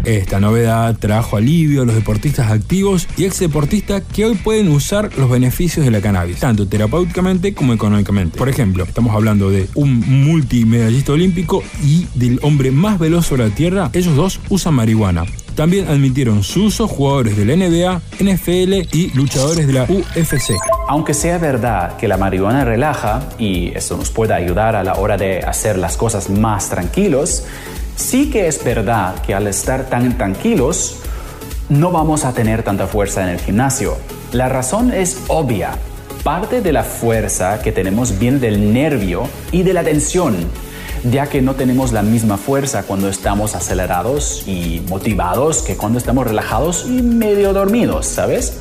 Esta 0.08 0.40
novedad 0.40 0.96
trajo 0.98 1.36
alivio 1.36 1.82
a 1.82 1.84
los 1.84 1.94
deportistas 1.94 2.50
activos 2.50 3.06
y 3.18 3.26
ex 3.26 3.40
deportistas 3.40 4.02
que 4.10 4.24
hoy 4.24 4.36
pueden 4.36 4.68
usar 4.68 5.10
los 5.18 5.28
beneficios 5.28 5.84
de 5.84 5.90
la 5.90 6.00
cannabis, 6.00 6.38
tanto 6.40 6.66
terapéuticamente 6.66 7.52
como 7.52 7.74
económicamente. 7.74 8.38
Por 8.38 8.48
ejemplo, 8.48 8.84
estamos 8.84 9.14
hablando 9.14 9.50
de 9.50 9.68
un 9.74 10.00
multimedallista 10.24 11.12
olímpico 11.12 11.62
y 11.84 12.06
del 12.14 12.40
hombre 12.40 12.70
más 12.70 12.98
veloz 12.98 13.26
sobre 13.26 13.50
la 13.50 13.54
Tierra. 13.54 13.90
Ellos 13.92 14.16
dos 14.16 14.40
usan 14.48 14.72
marihuana. 14.72 15.26
También 15.54 15.88
admitieron 15.88 16.42
su 16.42 16.64
uso 16.64 16.88
jugadores 16.88 17.36
de 17.36 17.44
la 17.44 17.56
NBA, 17.56 18.00
NFL 18.18 18.96
y 18.96 19.10
luchadores 19.14 19.66
de 19.66 19.72
la 19.74 19.82
UFC. 19.82 20.54
Aunque 20.88 21.12
sea 21.12 21.36
verdad 21.36 21.98
que 21.98 22.08
la 22.08 22.16
marihuana 22.16 22.64
relaja 22.64 23.28
y 23.38 23.76
eso 23.76 23.98
nos 23.98 24.08
puede 24.08 24.32
ayudar 24.32 24.74
a 24.74 24.82
la 24.82 24.94
hora 24.94 25.18
de 25.18 25.40
hacer 25.40 25.76
las 25.76 25.98
cosas 25.98 26.30
más 26.30 26.70
tranquilos, 26.70 27.44
Sí 27.98 28.30
que 28.30 28.46
es 28.46 28.62
verdad 28.62 29.20
que 29.22 29.34
al 29.34 29.48
estar 29.48 29.86
tan 29.86 30.16
tranquilos, 30.16 31.00
no 31.68 31.90
vamos 31.90 32.24
a 32.24 32.32
tener 32.32 32.62
tanta 32.62 32.86
fuerza 32.86 33.24
en 33.24 33.30
el 33.30 33.40
gimnasio. 33.40 33.96
La 34.30 34.48
razón 34.48 34.92
es 34.92 35.24
obvia. 35.26 35.72
Parte 36.22 36.60
de 36.60 36.72
la 36.72 36.84
fuerza 36.84 37.60
que 37.60 37.72
tenemos 37.72 38.20
viene 38.20 38.38
del 38.38 38.72
nervio 38.72 39.24
y 39.50 39.64
de 39.64 39.72
la 39.72 39.82
tensión, 39.82 40.36
ya 41.10 41.26
que 41.26 41.42
no 41.42 41.56
tenemos 41.56 41.90
la 41.90 42.02
misma 42.02 42.36
fuerza 42.36 42.84
cuando 42.84 43.08
estamos 43.08 43.56
acelerados 43.56 44.44
y 44.46 44.80
motivados 44.88 45.62
que 45.62 45.76
cuando 45.76 45.98
estamos 45.98 46.24
relajados 46.24 46.86
y 46.86 47.02
medio 47.02 47.52
dormidos, 47.52 48.06
¿sabes? 48.06 48.60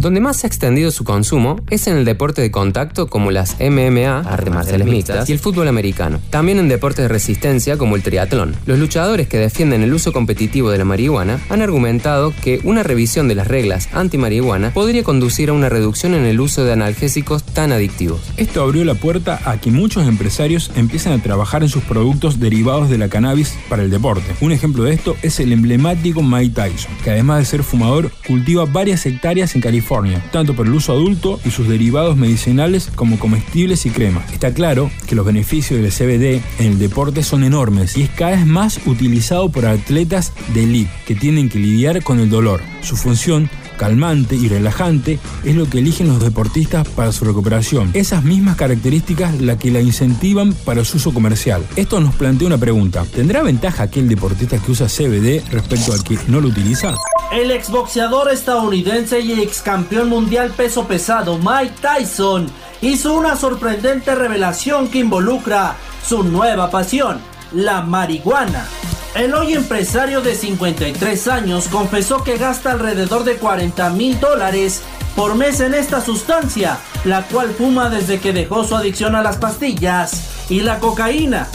Donde 0.00 0.20
más 0.20 0.38
se 0.38 0.46
ha 0.46 0.48
extendido 0.48 0.90
su 0.92 1.04
consumo 1.04 1.60
es 1.68 1.86
en 1.86 1.94
el 1.94 2.06
deporte 2.06 2.40
de 2.40 2.50
contacto 2.50 3.08
como 3.08 3.30
las 3.30 3.56
MMA, 3.60 4.20
artes 4.20 4.50
marciales 4.50 4.88
mixtas, 4.88 5.28
y 5.28 5.32
el 5.32 5.38
fútbol 5.38 5.68
americano. 5.68 6.20
También 6.30 6.58
en 6.58 6.68
deportes 6.68 7.04
de 7.04 7.08
resistencia 7.08 7.76
como 7.76 7.96
el 7.96 8.02
triatlón. 8.02 8.56
Los 8.64 8.78
luchadores 8.78 9.28
que 9.28 9.36
defienden 9.36 9.82
el 9.82 9.92
uso 9.92 10.14
competitivo 10.14 10.70
de 10.70 10.78
la 10.78 10.86
marihuana 10.86 11.38
han 11.50 11.60
argumentado 11.60 12.32
que 12.42 12.62
una 12.64 12.82
revisión 12.82 13.28
de 13.28 13.34
las 13.34 13.46
reglas 13.46 13.90
anti-marihuana 13.92 14.72
podría 14.72 15.04
conducir 15.04 15.50
a 15.50 15.52
una 15.52 15.68
reducción 15.68 16.14
en 16.14 16.24
el 16.24 16.40
uso 16.40 16.64
de 16.64 16.72
analgésicos 16.72 17.42
tan 17.42 17.70
adictivos. 17.70 18.22
Esto 18.38 18.62
abrió 18.62 18.86
la 18.86 18.94
puerta 18.94 19.38
a 19.44 19.60
que 19.60 19.70
muchos 19.70 20.08
empresarios 20.08 20.70
empiecen 20.76 21.12
a 21.12 21.22
trabajar 21.22 21.62
en 21.62 21.68
sus 21.68 21.82
productos 21.82 22.40
derivados 22.40 22.88
de 22.88 22.96
la 22.96 23.10
cannabis 23.10 23.54
para 23.68 23.82
el 23.82 23.90
deporte. 23.90 24.34
Un 24.40 24.52
ejemplo 24.52 24.84
de 24.84 24.94
esto 24.94 25.14
es 25.20 25.40
el 25.40 25.52
emblemático 25.52 26.22
Mike 26.22 26.54
Tyson, 26.54 26.90
que 27.04 27.10
además 27.10 27.40
de 27.40 27.44
ser 27.44 27.62
fumador, 27.62 28.10
cultiva 28.26 28.64
varias 28.64 29.04
hectáreas 29.04 29.54
en 29.54 29.60
California 29.60 29.89
tanto 30.30 30.54
por 30.54 30.66
el 30.66 30.74
uso 30.74 30.92
adulto 30.92 31.40
y 31.44 31.50
sus 31.50 31.66
derivados 31.66 32.16
medicinales 32.16 32.90
como 32.94 33.18
comestibles 33.18 33.86
y 33.86 33.90
crema. 33.90 34.24
Está 34.32 34.54
claro 34.54 34.88
que 35.08 35.16
los 35.16 35.26
beneficios 35.26 35.80
del 35.80 35.90
CBD 35.90 36.40
en 36.60 36.72
el 36.72 36.78
deporte 36.78 37.24
son 37.24 37.42
enormes 37.42 37.96
y 37.96 38.02
es 38.02 38.10
cada 38.10 38.36
vez 38.36 38.46
más 38.46 38.78
utilizado 38.86 39.50
por 39.50 39.66
atletas 39.66 40.32
de 40.54 40.62
elite 40.62 40.90
que 41.06 41.16
tienen 41.16 41.48
que 41.48 41.58
lidiar 41.58 42.04
con 42.04 42.20
el 42.20 42.30
dolor. 42.30 42.60
Su 42.82 42.96
función 42.96 43.50
calmante 43.76 44.36
y 44.36 44.46
relajante 44.46 45.18
es 45.42 45.56
lo 45.56 45.68
que 45.68 45.78
eligen 45.78 46.06
los 46.06 46.22
deportistas 46.22 46.86
para 46.86 47.10
su 47.10 47.24
recuperación. 47.24 47.90
Esas 47.94 48.22
mismas 48.22 48.56
características 48.56 49.40
la 49.40 49.58
que 49.58 49.72
la 49.72 49.80
incentivan 49.80 50.52
para 50.52 50.84
su 50.84 50.98
uso 50.98 51.12
comercial. 51.12 51.64
Esto 51.74 51.98
nos 51.98 52.14
plantea 52.14 52.46
una 52.46 52.58
pregunta. 52.58 53.04
¿Tendrá 53.12 53.42
ventaja 53.42 53.84
aquel 53.84 54.08
deportista 54.08 54.58
que 54.58 54.70
usa 54.70 54.86
CBD 54.86 55.42
respecto 55.50 55.92
al 55.92 56.04
que 56.04 56.16
no 56.28 56.40
lo 56.40 56.48
utiliza? 56.48 56.94
El 57.32 57.52
exboxeador 57.52 58.28
estadounidense 58.32 59.20
y 59.20 59.40
ex 59.40 59.62
campeón 59.62 60.08
mundial 60.08 60.50
peso 60.50 60.88
pesado 60.88 61.38
Mike 61.38 61.74
Tyson 61.80 62.48
hizo 62.80 63.14
una 63.14 63.36
sorprendente 63.36 64.16
revelación 64.16 64.88
que 64.88 64.98
involucra 64.98 65.76
su 66.04 66.24
nueva 66.24 66.72
pasión, 66.72 67.20
la 67.52 67.82
marihuana. 67.82 68.66
El 69.14 69.32
hoy 69.34 69.52
empresario 69.52 70.22
de 70.22 70.34
53 70.34 71.28
años 71.28 71.68
confesó 71.68 72.24
que 72.24 72.36
gasta 72.36 72.72
alrededor 72.72 73.22
de 73.22 73.36
40 73.36 73.90
mil 73.90 74.18
dólares 74.18 74.82
por 75.14 75.36
mes 75.36 75.60
en 75.60 75.74
esta 75.74 76.00
sustancia, 76.00 76.78
la 77.04 77.22
cual 77.28 77.50
fuma 77.50 77.90
desde 77.90 78.18
que 78.18 78.32
dejó 78.32 78.64
su 78.64 78.74
adicción 78.74 79.14
a 79.14 79.22
las 79.22 79.36
pastillas 79.36 80.50
y 80.50 80.62
la 80.62 80.80
cocaína. 80.80 81.48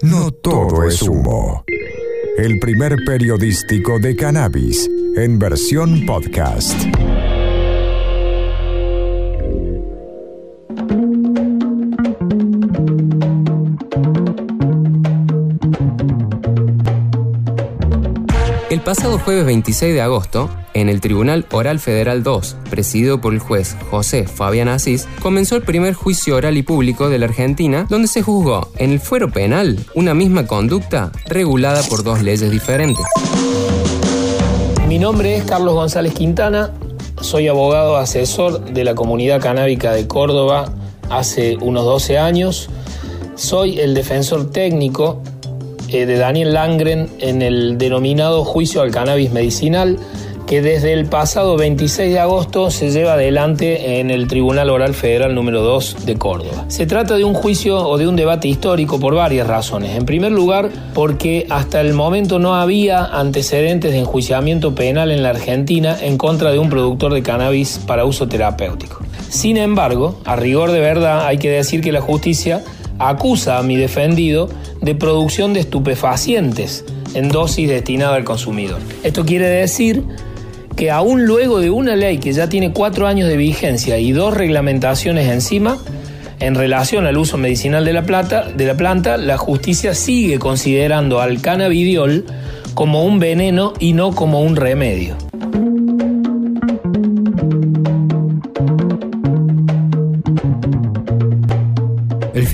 No 0.00 0.30
todo 0.30 0.84
es 0.84 1.02
humo. 1.02 1.64
El 2.38 2.58
primer 2.58 2.96
periodístico 3.06 3.98
de 3.98 4.14
cannabis 4.14 4.90
en 5.16 5.38
versión 5.38 6.04
podcast. 6.04 6.78
El 18.68 18.80
pasado 18.82 19.18
jueves 19.18 19.46
26 19.46 19.94
de 19.94 20.02
agosto, 20.02 20.50
en 20.76 20.90
el 20.90 21.00
Tribunal 21.00 21.46
Oral 21.52 21.80
Federal 21.80 22.22
2, 22.22 22.56
presidido 22.68 23.18
por 23.18 23.32
el 23.32 23.40
juez 23.40 23.76
José 23.90 24.26
Fabián 24.26 24.68
Asís, 24.68 25.08
comenzó 25.22 25.56
el 25.56 25.62
primer 25.62 25.94
juicio 25.94 26.36
oral 26.36 26.58
y 26.58 26.62
público 26.62 27.08
de 27.08 27.18
la 27.18 27.24
Argentina, 27.24 27.86
donde 27.88 28.08
se 28.08 28.20
juzgó 28.20 28.68
en 28.76 28.92
el 28.92 29.00
fuero 29.00 29.30
penal 29.30 29.78
una 29.94 30.12
misma 30.12 30.46
conducta 30.46 31.12
regulada 31.28 31.82
por 31.88 32.04
dos 32.04 32.22
leyes 32.22 32.50
diferentes. 32.50 33.04
Mi 34.86 34.98
nombre 34.98 35.36
es 35.36 35.44
Carlos 35.44 35.72
González 35.74 36.12
Quintana, 36.12 36.72
soy 37.22 37.48
abogado 37.48 37.96
asesor 37.96 38.62
de 38.66 38.84
la 38.84 38.94
comunidad 38.94 39.40
canábica 39.40 39.92
de 39.92 40.06
Córdoba 40.06 40.70
hace 41.08 41.56
unos 41.56 41.86
12 41.86 42.18
años. 42.18 42.68
Soy 43.34 43.80
el 43.80 43.94
defensor 43.94 44.50
técnico 44.50 45.22
eh, 45.88 46.04
de 46.04 46.18
Daniel 46.18 46.52
Langren 46.52 47.08
en 47.18 47.40
el 47.40 47.78
denominado 47.78 48.44
juicio 48.44 48.82
al 48.82 48.90
cannabis 48.90 49.32
medicinal 49.32 49.98
que 50.46 50.62
desde 50.62 50.92
el 50.92 51.06
pasado 51.06 51.56
26 51.56 52.12
de 52.12 52.20
agosto 52.20 52.70
se 52.70 52.90
lleva 52.90 53.14
adelante 53.14 53.98
en 53.98 54.10
el 54.10 54.28
Tribunal 54.28 54.70
Oral 54.70 54.94
Federal 54.94 55.34
número 55.34 55.60
2 55.62 56.06
de 56.06 56.16
Córdoba. 56.16 56.66
Se 56.68 56.86
trata 56.86 57.16
de 57.16 57.24
un 57.24 57.34
juicio 57.34 57.76
o 57.76 57.98
de 57.98 58.06
un 58.06 58.14
debate 58.14 58.46
histórico 58.46 59.00
por 59.00 59.16
varias 59.16 59.48
razones. 59.48 59.96
En 59.96 60.06
primer 60.06 60.30
lugar, 60.30 60.70
porque 60.94 61.46
hasta 61.50 61.80
el 61.80 61.94
momento 61.94 62.38
no 62.38 62.54
había 62.54 63.04
antecedentes 63.04 63.90
de 63.90 63.98
enjuiciamiento 63.98 64.74
penal 64.76 65.10
en 65.10 65.24
la 65.24 65.30
Argentina 65.30 65.96
en 66.00 66.16
contra 66.16 66.52
de 66.52 66.60
un 66.60 66.70
productor 66.70 67.12
de 67.12 67.22
cannabis 67.24 67.80
para 67.84 68.04
uso 68.04 68.28
terapéutico. 68.28 69.00
Sin 69.28 69.56
embargo, 69.56 70.20
a 70.24 70.36
rigor 70.36 70.70
de 70.70 70.80
verdad 70.80 71.26
hay 71.26 71.38
que 71.38 71.50
decir 71.50 71.80
que 71.80 71.90
la 71.90 72.00
justicia 72.00 72.62
acusa 73.00 73.58
a 73.58 73.62
mi 73.64 73.76
defendido 73.76 74.48
de 74.80 74.94
producción 74.94 75.54
de 75.54 75.60
estupefacientes 75.60 76.84
en 77.14 77.30
dosis 77.30 77.68
destinada 77.68 78.14
al 78.14 78.24
consumidor. 78.24 78.78
Esto 79.02 79.24
quiere 79.24 79.48
decir 79.48 80.04
que 80.76 80.90
aún 80.90 81.24
luego 81.24 81.58
de 81.60 81.70
una 81.70 81.96
ley 81.96 82.18
que 82.18 82.32
ya 82.32 82.48
tiene 82.48 82.72
cuatro 82.72 83.06
años 83.06 83.28
de 83.28 83.36
vigencia 83.36 83.98
y 83.98 84.12
dos 84.12 84.34
reglamentaciones 84.34 85.28
encima, 85.28 85.78
en 86.38 86.54
relación 86.54 87.06
al 87.06 87.16
uso 87.16 87.38
medicinal 87.38 87.84
de 87.84 87.94
la, 87.94 88.02
plata, 88.02 88.44
de 88.44 88.66
la 88.66 88.76
planta, 88.76 89.16
la 89.16 89.38
justicia 89.38 89.94
sigue 89.94 90.38
considerando 90.38 91.20
al 91.20 91.40
cannabidiol 91.40 92.26
como 92.74 93.04
un 93.04 93.18
veneno 93.18 93.72
y 93.78 93.94
no 93.94 94.14
como 94.14 94.42
un 94.42 94.54
remedio. 94.54 95.16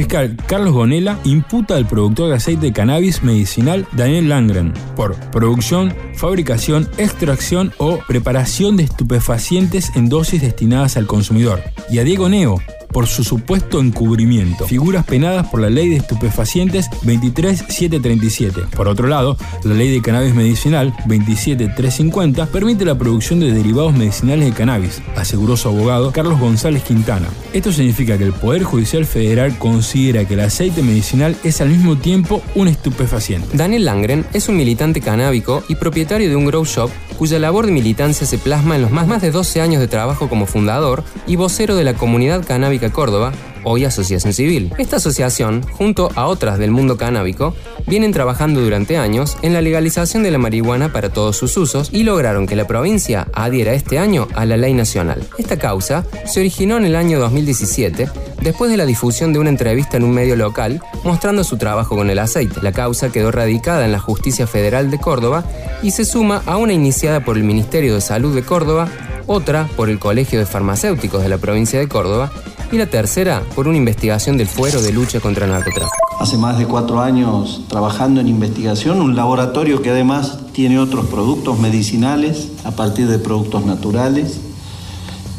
Fiscal 0.03 0.37
Carlos 0.49 0.73
Gonela 0.73 1.17
imputa 1.23 1.77
al 1.77 1.87
productor 1.87 2.31
de 2.31 2.35
aceite 2.35 2.67
de 2.67 2.73
cannabis 2.73 3.23
medicinal 3.23 3.87
Daniel 3.93 4.31
Langren 4.31 4.73
por 4.97 5.15
producción, 5.31 5.95
fabricación, 6.17 6.89
extracción 6.99 7.73
o 7.79 7.99
preparación 8.09 8.77
de 8.77 8.83
estupefacientes 8.83 9.93
en 9.95 10.09
dosis 10.09 10.43
destinadas 10.43 10.97
al 10.97 11.07
consumidor, 11.07 11.63
y 11.89 12.01
a 12.01 12.05
Diego 12.05 12.29
Neo 12.29 12.61
por 12.93 13.07
su 13.07 13.25
supuesto 13.25 13.81
encubrimiento, 13.81 14.67
figuras 14.67 15.05
penadas 15.05 15.49
por 15.49 15.61
la 15.61 15.71
ley 15.71 15.89
de 15.89 15.97
estupefacientes 15.97 16.89
23737. 17.03 18.63
Por 18.77 18.89
otro 18.89 19.09
lado, 19.09 19.37
la 19.65 19.75
ley 19.75 19.91
de 19.91 20.03
cannabis 20.03 20.35
medicinal 20.35 20.95
27350 21.07 22.47
permite 22.47 22.85
la 22.85 22.97
producción 22.97 23.41
de 23.41 23.53
derivados 23.53 23.95
medicinales 23.95 24.47
de 24.47 24.53
cannabis, 24.53 25.03
aseguró 25.17 25.57
su 25.57 25.69
abogado 25.69 26.13
Carlos 26.13 26.39
González 26.39 26.83
Quintana. 26.83 27.29
Esto 27.53 27.73
significa 27.73 28.19
que 28.19 28.25
el 28.25 28.33
Poder 28.33 28.63
Judicial 28.63 29.05
Federal 29.05 29.59
considera 29.59 30.25
que 30.25 30.35
el 30.35 30.41
aceite 30.41 30.83
medicinal 30.83 31.37
es 31.43 31.61
al 31.61 31.71
mismo 31.71 31.97
tiempo 31.97 32.43
un 32.55 32.69
estupefaciente. 32.69 33.57
Daniel 33.57 33.85
Langren 33.85 34.27
es 34.33 34.49
un 34.49 34.57
militante 34.57 35.01
canábico 35.01 35.63
y 35.69 35.77
propietario 35.77 36.29
de 36.29 36.37
un 36.37 36.47
grow 36.47 36.65
shop 36.65 36.91
cuya 37.13 37.39
labor 37.39 37.67
de 37.67 37.73
militancia 37.73 38.27
se 38.27 38.39
plasma 38.39 38.77
en 38.77 38.83
los 38.83 38.91
más, 38.91 39.21
de 39.21 39.31
12 39.31 39.61
años 39.61 39.81
de 39.81 39.89
trabajo 39.89 40.29
como 40.29 40.47
fundador 40.47 41.05
y 41.27 41.37
vocero 41.37 41.77
de 41.77 41.85
la 41.85 41.95
comunidad 41.95 42.45
canábica 42.45 42.91
Córdoba, 42.91 43.33
hoy 43.65 43.85
Asociación 43.85 44.33
Civil. 44.33 44.73
Esta 44.79 44.97
asociación, 44.97 45.63
junto 45.63 46.11
a 46.15 46.27
otras 46.27 46.59
del 46.59 46.71
mundo 46.71 46.97
canábico, 46.97 47.55
vienen 47.87 48.13
trabajando 48.13 48.61
durante 48.61 48.97
años 48.97 49.37
en 49.43 49.53
la 49.53 49.61
legalización 49.61 50.23
de 50.23 50.31
la 50.31 50.39
marihuana 50.39 50.93
para 50.93 51.11
todos 51.11 51.37
sus 51.37 51.57
usos 51.57 51.91
y 51.93 52.05
lograron 52.05 52.47
que 52.47 52.57
la 52.57 52.67
provincia 52.67 53.29
adhiera 53.33 53.75
este 53.75 53.99
año 53.99 54.29
a 54.35 54.45
la 54.47 54.57
ley 54.57 54.75
nacional. 54.75 55.23
Esta 55.39 55.59
causa 55.59 56.05
se 56.27 56.41
originó 56.41 56.77
en 56.77 56.85
el 56.85 56.97
año 56.97 57.19
2017 57.19 58.09
después 58.43 58.71
de 58.71 58.77
la 58.77 58.87
difusión 58.87 59.33
de 59.33 59.39
una 59.39 59.51
entrevista 59.51 59.97
en 59.97 60.05
un 60.05 60.13
medio 60.13 60.37
local 60.37 60.83
mostrando 61.05 61.45
su 61.45 61.57
trabajo 61.57 61.97
con 61.97 62.11
el 62.11 62.19
aceite. 62.19 62.61
La 62.63 62.73
causa 62.73 63.11
quedó 63.11 63.31
radicada 63.31 63.85
en 63.85 63.93
la 63.93 64.01
Justicia 64.01 64.47
Federal 64.47 64.91
de 64.91 64.99
Córdoba 64.99 65.45
y 65.83 65.93
se 65.93 66.05
suma 66.05 66.43
a 66.47 66.57
una 66.57 66.73
iniciada 66.73 67.25
por 67.25 67.37
el 67.37 67.45
Ministerio 67.45 67.95
de 67.95 68.01
Salud 68.01 68.35
de 68.35 68.43
Córdoba, 68.43 68.89
otra 69.27 69.69
por 69.77 69.89
el 69.89 69.99
Colegio 69.99 70.39
de 70.39 70.47
Farmacéuticos 70.47 71.23
de 71.23 71.29
la 71.29 71.39
provincia 71.39 71.79
de 71.79 71.89
Córdoba 71.89 72.33
y 72.73 72.79
la 72.79 72.87
tercera 72.87 73.45
por 73.55 73.69
una 73.69 73.77
investigación 73.77 74.39
del 74.39 74.49
fuero 74.49 74.81
de 74.81 74.93
lucha 74.93 75.21
contra 75.21 75.45
el 75.45 75.53
narcotráfico. 75.53 75.95
Hace 76.19 76.39
más 76.39 76.59
de 76.59 76.67
cuatro 76.67 77.01
años 77.01 77.65
trabajando 77.69 78.21
en 78.21 78.29
investigación, 78.29 79.03
un 79.03 79.15
laboratorio 79.15 79.83
que 79.83 79.91
además 79.91 80.39
tiene 80.53 80.79
otros 80.79 81.07
productos 81.07 81.59
medicinales 81.59 82.49
a 82.65 82.71
partir 82.71 83.09
de 83.09 83.19
productos 83.19 83.67
naturales, 83.67 84.41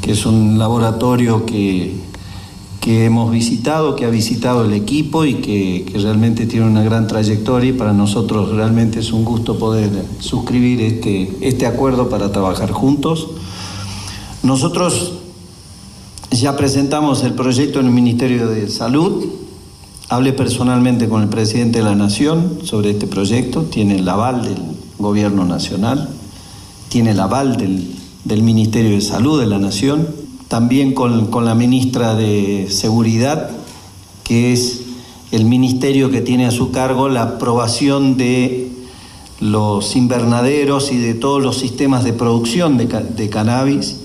que 0.01 0.11
es 0.11 0.27
un 0.27 0.59
laboratorio 0.59 1.47
que, 1.47 1.95
que 2.79 3.05
hemos 3.05 3.31
visitado, 3.31 3.95
que 3.95 4.05
ha 4.05 4.09
visitado 4.09 4.65
el 4.65 4.73
equipo 4.73 5.25
y 5.25 5.35
que, 5.35 5.85
que, 5.91 5.97
realmente 5.97 6.45
tiene 6.45 6.67
una 6.67 6.83
gran 6.83 7.07
trayectoria 7.07 7.71
y 7.71 7.73
para 7.73 7.93
nosotros 7.93 8.51
realmente 8.51 8.99
es 8.99 9.11
un 9.11 9.25
gusto 9.25 9.57
poder 9.57 9.89
suscribir 10.19 10.81
este, 10.81 11.35
este 11.41 11.65
acuerdo 11.65 12.09
para 12.09 12.31
trabajar 12.31 12.71
juntos. 12.71 13.29
Nosotros 14.43 15.22
ya 16.41 16.55
presentamos 16.55 17.23
el 17.23 17.33
proyecto 17.33 17.79
en 17.79 17.87
el 17.87 17.91
Ministerio 17.91 18.47
de 18.47 18.69
Salud. 18.69 19.25
Hablé 20.09 20.33
personalmente 20.33 21.07
con 21.07 21.21
el 21.21 21.29
presidente 21.29 21.79
de 21.79 21.85
la 21.85 21.95
Nación 21.95 22.59
sobre 22.63 22.91
este 22.91 23.07
proyecto. 23.07 23.63
Tiene 23.63 23.97
el 23.97 24.09
aval 24.09 24.43
del 24.43 24.57
Gobierno 24.97 25.45
Nacional, 25.45 26.09
tiene 26.89 27.11
el 27.11 27.19
aval 27.19 27.57
del, 27.57 27.87
del 28.23 28.41
Ministerio 28.41 28.91
de 28.91 29.01
Salud 29.01 29.39
de 29.39 29.47
la 29.47 29.59
Nación. 29.59 30.07
También 30.47 30.93
con, 30.93 31.27
con 31.27 31.45
la 31.45 31.55
ministra 31.55 32.15
de 32.15 32.67
Seguridad, 32.69 33.49
que 34.23 34.53
es 34.53 34.81
el 35.31 35.45
ministerio 35.45 36.09
que 36.11 36.21
tiene 36.21 36.45
a 36.45 36.51
su 36.51 36.71
cargo 36.71 37.09
la 37.09 37.23
aprobación 37.23 38.17
de 38.17 38.71
los 39.39 39.95
invernaderos 39.95 40.91
y 40.91 40.97
de 40.97 41.15
todos 41.15 41.43
los 41.43 41.57
sistemas 41.57 42.03
de 42.03 42.13
producción 42.13 42.77
de, 42.77 42.85
de 42.85 43.29
cannabis 43.29 43.97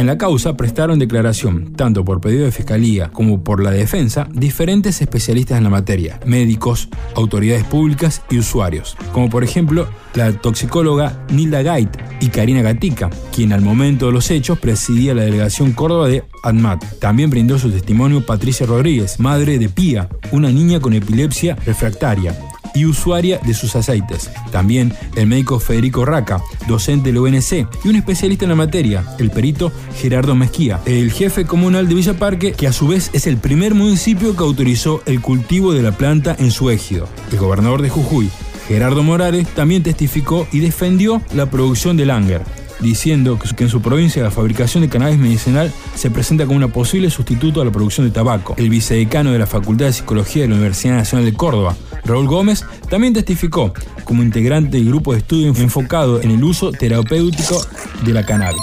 en 0.00 0.06
la 0.06 0.16
causa 0.16 0.56
prestaron 0.56 0.98
declaración, 0.98 1.74
tanto 1.74 2.06
por 2.06 2.22
pedido 2.22 2.46
de 2.46 2.52
fiscalía 2.52 3.10
como 3.12 3.44
por 3.44 3.62
la 3.62 3.70
defensa, 3.70 4.26
diferentes 4.32 5.02
especialistas 5.02 5.58
en 5.58 5.64
la 5.64 5.70
materia, 5.70 6.18
médicos, 6.24 6.88
autoridades 7.14 7.64
públicas 7.64 8.22
y 8.30 8.38
usuarios, 8.38 8.96
como 9.12 9.28
por 9.28 9.44
ejemplo 9.44 9.88
la 10.14 10.32
toxicóloga 10.32 11.24
Nilda 11.30 11.62
Gait 11.62 11.90
y 12.20 12.28
Karina 12.28 12.62
Gatica, 12.62 13.10
quien 13.34 13.52
al 13.52 13.60
momento 13.60 14.06
de 14.06 14.12
los 14.12 14.30
hechos 14.30 14.58
presidía 14.58 15.14
la 15.14 15.22
delegación 15.22 15.72
Córdoba 15.72 16.08
de 16.08 16.24
ADMAT. 16.42 16.98
También 16.98 17.28
brindó 17.28 17.58
su 17.58 17.70
testimonio 17.70 18.24
Patricia 18.24 18.64
Rodríguez, 18.66 19.20
madre 19.20 19.58
de 19.58 19.68
Pía, 19.68 20.08
una 20.32 20.50
niña 20.50 20.80
con 20.80 20.94
epilepsia 20.94 21.56
refractaria, 21.66 22.34
y 22.74 22.84
usuaria 22.84 23.38
de 23.44 23.54
sus 23.54 23.76
aceites. 23.76 24.30
También 24.50 24.92
el 25.16 25.26
médico 25.26 25.60
Federico 25.60 26.04
Raca, 26.04 26.42
docente 26.68 27.12
del 27.12 27.18
UNC 27.18 27.68
y 27.84 27.88
un 27.88 27.96
especialista 27.96 28.44
en 28.44 28.50
la 28.50 28.56
materia, 28.56 29.04
el 29.18 29.30
perito 29.30 29.72
Gerardo 29.96 30.34
Mezquía, 30.34 30.80
el 30.86 31.12
jefe 31.12 31.44
comunal 31.44 31.88
de 31.88 31.94
Villa 31.94 32.14
Parque, 32.14 32.52
que 32.52 32.66
a 32.66 32.72
su 32.72 32.88
vez 32.88 33.10
es 33.12 33.26
el 33.26 33.36
primer 33.36 33.74
municipio 33.74 34.36
que 34.36 34.42
autorizó 34.42 35.02
el 35.06 35.20
cultivo 35.20 35.72
de 35.72 35.82
la 35.82 35.92
planta 35.92 36.36
en 36.38 36.50
su 36.50 36.70
ejido. 36.70 37.08
El 37.30 37.38
gobernador 37.38 37.82
de 37.82 37.90
Jujuy, 37.90 38.30
Gerardo 38.68 39.02
Morales, 39.02 39.48
también 39.48 39.82
testificó 39.82 40.46
y 40.52 40.60
defendió 40.60 41.22
la 41.34 41.46
producción 41.50 41.96
del 41.96 42.08
Langer, 42.08 42.42
diciendo 42.80 43.38
que 43.38 43.64
en 43.64 43.70
su 43.70 43.80
provincia 43.80 44.22
la 44.22 44.30
fabricación 44.30 44.82
de 44.82 44.88
cannabis 44.88 45.18
medicinal 45.18 45.72
se 45.94 46.10
presenta 46.10 46.46
como 46.46 46.56
una 46.56 46.68
posible 46.68 47.10
sustituto 47.10 47.60
a 47.60 47.64
la 47.64 47.72
producción 47.72 48.06
de 48.06 48.12
tabaco. 48.12 48.54
El 48.56 48.70
vicedecano 48.70 49.32
de 49.32 49.38
la 49.38 49.46
Facultad 49.46 49.86
de 49.86 49.92
Psicología 49.92 50.42
de 50.42 50.48
la 50.48 50.54
Universidad 50.54 50.94
Nacional 50.96 51.24
de 51.24 51.34
Córdoba, 51.34 51.76
Raúl 52.10 52.26
Gómez, 52.26 52.64
también 52.88 53.14
testificó 53.14 53.72
como 54.04 54.22
integrante 54.22 54.76
del 54.76 54.88
grupo 54.88 55.12
de 55.12 55.20
estudio 55.20 55.48
enfocado 55.48 56.20
en 56.20 56.30
el 56.32 56.42
uso 56.42 56.72
terapéutico 56.72 57.64
de 58.02 58.12
la 58.12 58.26
cannabis. 58.26 58.62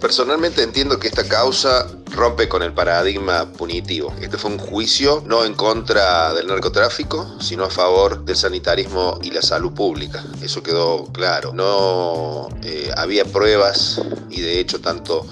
Personalmente 0.00 0.62
entiendo 0.62 0.98
que 0.98 1.06
esta 1.06 1.28
causa 1.28 1.86
rompe 2.10 2.48
con 2.48 2.62
el 2.62 2.72
paradigma 2.72 3.46
punitivo. 3.52 4.12
Este 4.20 4.36
fue 4.36 4.50
un 4.50 4.58
juicio 4.58 5.22
no 5.26 5.44
en 5.44 5.54
contra 5.54 6.34
del 6.34 6.48
narcotráfico, 6.48 7.40
sino 7.40 7.64
a 7.64 7.70
favor 7.70 8.24
del 8.24 8.36
sanitarismo 8.36 9.18
y 9.22 9.30
la 9.30 9.42
salud 9.42 9.72
pública. 9.72 10.24
Eso 10.42 10.62
quedó 10.62 11.06
claro. 11.12 11.52
No 11.52 12.48
eh, 12.64 12.90
había 12.96 13.24
pruebas 13.24 14.02
y 14.28 14.40
de 14.40 14.58
hecho 14.58 14.80
tanto 14.80 15.24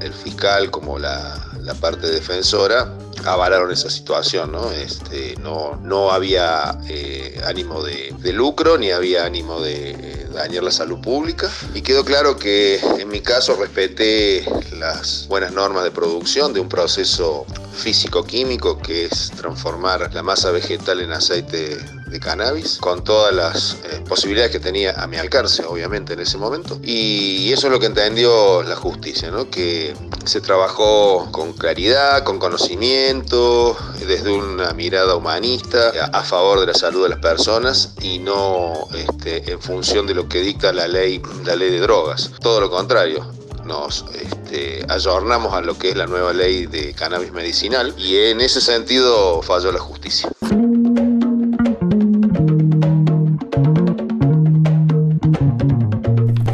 el 0.00 0.12
fiscal 0.12 0.70
como 0.70 0.98
la, 0.98 1.42
parte 1.80 2.06
defensora 2.06 2.90
avalaron 3.26 3.70
esa 3.72 3.90
situación, 3.90 4.52
¿no? 4.52 4.70
Este, 4.70 5.34
no, 5.40 5.78
no 5.82 6.10
había 6.10 6.78
eh, 6.88 7.40
ánimo 7.44 7.82
de, 7.82 8.14
lucro 8.32 8.76
ni 8.76 8.90
había 8.90 9.24
ánimo 9.24 9.60
de 9.60 9.90
eh, 9.90 10.26
dañar 10.32 10.62
la 10.62 10.70
salud 10.70 11.00
pública 11.00 11.50
y 11.74 11.80
quedó 11.80 12.04
claro 12.04 12.36
que 12.36 12.80
en 12.98 13.08
mi 13.08 13.20
caso 13.20 13.56
respeté 13.56 14.44
las 14.78 15.26
buenas 15.28 15.52
normas 15.52 15.84
de 15.84 15.90
producción 15.90 16.52
de 16.52 16.60
un 16.60 16.68
proceso 16.68 17.46
físico-químico 17.72 18.78
que 18.78 19.06
es 19.06 19.30
transformar 19.36 20.12
la 20.12 20.22
masa 20.22 20.50
vegetal 20.50 21.00
en 21.00 21.12
aceite 21.12 21.78
de 22.06 22.20
cannabis, 22.20 22.78
con 22.78 23.02
todas 23.04 23.34
las 23.34 23.78
eh, 23.84 24.02
posibilidades 24.08 24.52
que 24.52 24.60
tenía 24.60 24.92
a 24.92 25.06
mi 25.06 25.16
alcance, 25.16 25.64
obviamente, 25.64 26.14
en 26.14 26.20
ese 26.20 26.38
momento. 26.38 26.78
Y 26.82 27.52
eso 27.52 27.66
es 27.66 27.72
lo 27.72 27.80
que 27.80 27.86
entendió 27.86 28.62
la 28.62 28.76
justicia, 28.76 29.30
¿no? 29.30 29.50
que 29.50 29.94
se 30.24 30.40
trabajó 30.40 31.28
con 31.32 31.52
claridad, 31.52 32.24
con 32.24 32.38
conocimiento, 32.38 33.76
desde 34.06 34.32
una 34.32 34.72
mirada 34.72 35.16
humanista, 35.16 35.92
a 36.12 36.22
favor 36.22 36.60
de 36.60 36.66
la 36.66 36.74
salud 36.74 37.04
de 37.04 37.10
las 37.10 37.18
personas 37.18 37.94
y 38.00 38.18
no 38.18 38.88
este, 38.94 39.50
en 39.50 39.60
función 39.60 40.06
de 40.06 40.14
lo 40.14 40.28
que 40.28 40.40
dicta 40.40 40.72
la 40.72 40.88
ley, 40.88 41.20
la 41.44 41.56
ley 41.56 41.70
de 41.70 41.80
drogas. 41.80 42.30
Todo 42.40 42.60
lo 42.60 42.70
contrario, 42.70 43.26
nos 43.64 44.04
este, 44.14 44.84
ayornamos 44.88 45.52
a 45.52 45.60
lo 45.60 45.76
que 45.76 45.90
es 45.90 45.96
la 45.96 46.06
nueva 46.06 46.32
ley 46.32 46.66
de 46.66 46.94
cannabis 46.94 47.32
medicinal 47.32 47.94
y 47.98 48.16
en 48.16 48.40
ese 48.40 48.60
sentido 48.60 49.42
falló 49.42 49.72
la 49.72 49.80
justicia. 49.80 50.28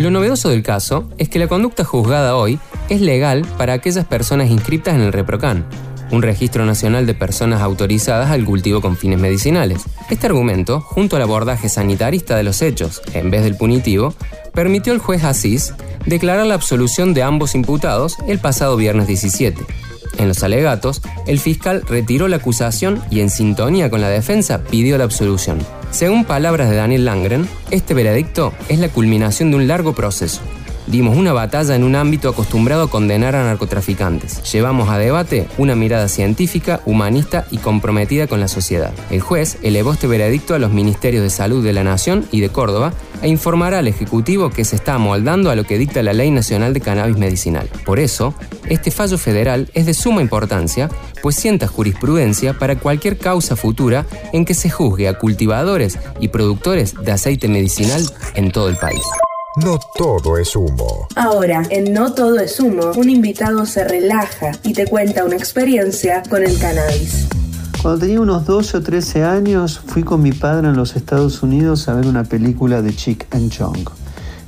Lo 0.03 0.11
novedoso 0.11 0.49
del 0.49 0.65
caso 0.65 1.09
es 1.17 1.29
que 1.29 1.39
la 1.39 1.47
conducta 1.47 1.85
juzgada 1.85 2.35
hoy 2.35 2.59
es 2.89 3.01
legal 3.01 3.47
para 3.57 3.75
aquellas 3.75 4.05
personas 4.05 4.51
inscritas 4.51 4.97
en 4.97 5.01
el 5.03 5.13
ReproCan, 5.13 5.65
un 6.11 6.23
registro 6.23 6.67
nacional 6.67 7.07
de 7.07 7.15
personas 7.15 7.63
autorizadas 7.63 8.33
al 8.33 8.45
cultivo 8.45 8.81
con 8.81 8.97
fines 8.97 9.21
medicinales. 9.21 9.85
Este 10.11 10.27
argumento, 10.27 10.81
junto 10.81 11.15
al 11.15 11.23
abordaje 11.23 11.69
sanitarista 11.69 12.37
de 12.37 12.43
los 12.43 12.63
hechos, 12.63 13.01
en 13.15 13.31
vez 13.31 13.45
del 13.45 13.57
punitivo, 13.57 14.13
permitió 14.53 14.93
al 14.93 14.99
juez 14.99 15.23
Asís 15.23 15.73
declarar 16.05 16.47
la 16.47 16.55
absolución 16.55 17.15
de 17.15 17.23
ambos 17.23 17.55
imputados 17.55 18.17
el 18.27 18.41
pasado 18.41 18.77
viernes 18.77 19.07
17. 19.07 19.65
En 20.19 20.27
los 20.27 20.43
alegatos, 20.43 21.01
el 21.29 21.39
fiscal 21.39 21.85
retiró 21.87 22.27
la 22.27 22.39
acusación 22.39 23.01
y 23.09 23.21
en 23.21 23.31
sintonía 23.31 23.89
con 23.89 24.01
la 24.01 24.09
defensa 24.09 24.65
pidió 24.65 24.99
la 24.99 25.05
absolución. 25.05 25.61
Según 25.93 26.25
palabras 26.25 26.71
de 26.71 26.77
Daniel 26.77 27.05
Langren, 27.05 27.47
este 27.71 27.93
veredicto 27.93 28.55
es 28.71 28.79
la 28.79 28.89
culminación 28.89 29.51
de 29.51 29.59
un 29.59 29.69
largo 29.69 29.95
proceso. 29.95 30.41
Dimos 30.87 31.17
una 31.17 31.33
batalla 31.33 31.77
en 31.77 31.85
un 31.85 31.95
ámbito 31.95 32.29
acostumbrado 32.29 32.85
a 32.85 32.91
condenar 32.91 33.37
a 33.37 33.45
narcotraficantes. 33.45 34.43
Llevamos 34.53 34.89
a 34.91 34.99
debate 34.99 35.49
una 35.59 35.77
mirada 35.77 36.09
científica, 36.09 36.81
humanista 36.87 37.47
y 37.51 37.59
comprometida 37.59 38.27
con 38.27 38.41
la 38.41 38.49
sociedad. 38.49 38.93
El 39.11 39.21
juez 39.21 39.59
elevó 39.63 39.93
este 39.93 40.07
veredicto 40.07 40.55
a 40.55 40.59
los 40.59 40.73
Ministerios 40.73 41.23
de 41.23 41.31
Salud 41.31 41.65
de 41.65 41.73
la 41.73 41.85
Nación 41.85 42.27
y 42.33 42.41
de 42.41 42.49
Córdoba 42.49 42.93
e 43.23 43.29
informará 43.29 43.79
al 43.79 43.89
Ejecutivo 43.89 44.51
que 44.51 44.65
se 44.65 44.77
está 44.77 44.95
amoldando 44.95 45.51
a 45.51 45.57
lo 45.57 45.65
que 45.65 45.79
dicta 45.79 46.03
la 46.03 46.13
Ley 46.13 46.31
Nacional 46.31 46.75
de 46.75 46.81
Cannabis 46.81 47.17
Medicinal. 47.17 47.69
Por 47.85 48.01
eso, 48.01 48.35
este 48.69 48.91
fallo 48.91 49.19
federal 49.19 49.71
es 49.75 49.87
de 49.87 49.95
suma 49.95 50.21
importancia, 50.21 50.89
pues 51.23 51.37
sienta 51.37 51.69
jurisprudencia 51.69 52.59
para 52.59 52.77
cualquier 52.77 53.19
causa 53.19 53.55
futura 53.55 54.07
en 54.33 54.45
que 54.45 54.55
se 54.55 54.71
juzgue 54.71 55.09
a 55.09 55.19
cultivadores 55.19 55.99
y 56.19 56.29
productores 56.29 56.95
de 56.95 57.13
aceite 57.13 57.49
medicinal 57.49 58.05
en 58.35 58.51
todo 58.51 58.69
el 58.69 58.77
país. 58.77 59.03
No 59.57 59.79
todo 59.99 60.39
es 60.39 60.57
humo. 60.57 61.07
Ahora, 61.15 61.63
en 61.69 61.93
No 61.93 62.15
todo 62.15 62.39
es 62.39 62.59
humo, 62.59 62.93
un 62.97 63.11
invitado 63.11 63.67
se 63.67 63.85
relaja 63.85 64.53
y 64.63 64.73
te 64.73 64.87
cuenta 64.87 65.27
una 65.27 65.37
experiencia 65.37 66.23
con 66.31 66.43
el 66.43 66.59
cannabis. 66.59 67.29
Cuando 67.83 68.01
tenía 68.01 68.23
unos 68.23 68.47
12 68.47 68.79
o 68.79 68.83
13 68.83 69.25
años, 69.25 69.79
fui 69.79 70.05
con 70.05 70.23
mi 70.23 70.33
padre 70.33 70.69
en 70.69 70.77
los 70.77 70.97
Estados 70.97 71.43
Unidos 71.43 71.87
a 71.89 71.95
ver 71.95 72.07
una 72.07 72.25
película 72.25 72.81
de 72.81 72.97
Chick 72.97 73.27
and 73.35 73.51
Chong. 73.51 73.91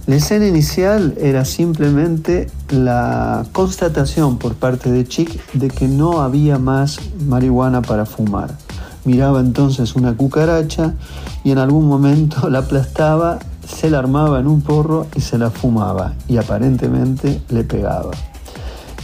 La 0.06 0.16
escena 0.16 0.46
inicial 0.46 1.14
era 1.20 1.44
simplemente 1.44 2.46
la 2.70 3.44
constatación 3.52 4.38
por 4.38 4.54
parte 4.54 4.90
de 4.90 5.06
Chick 5.06 5.52
de 5.52 5.68
que 5.68 5.86
no 5.86 6.22
había 6.22 6.58
más 6.58 6.98
marihuana 7.26 7.82
para 7.82 8.06
fumar. 8.06 8.56
Miraba 9.04 9.40
entonces 9.40 9.96
una 9.96 10.16
cucaracha 10.16 10.94
y 11.42 11.50
en 11.50 11.58
algún 11.58 11.86
momento 11.88 12.48
la 12.48 12.60
aplastaba, 12.60 13.38
se 13.66 13.90
la 13.90 13.98
armaba 13.98 14.40
en 14.40 14.46
un 14.46 14.62
porro 14.62 15.06
y 15.14 15.20
se 15.20 15.38
la 15.38 15.50
fumaba 15.50 16.14
y 16.28 16.36
aparentemente 16.36 17.40
le 17.48 17.64
pegaba. 17.64 18.10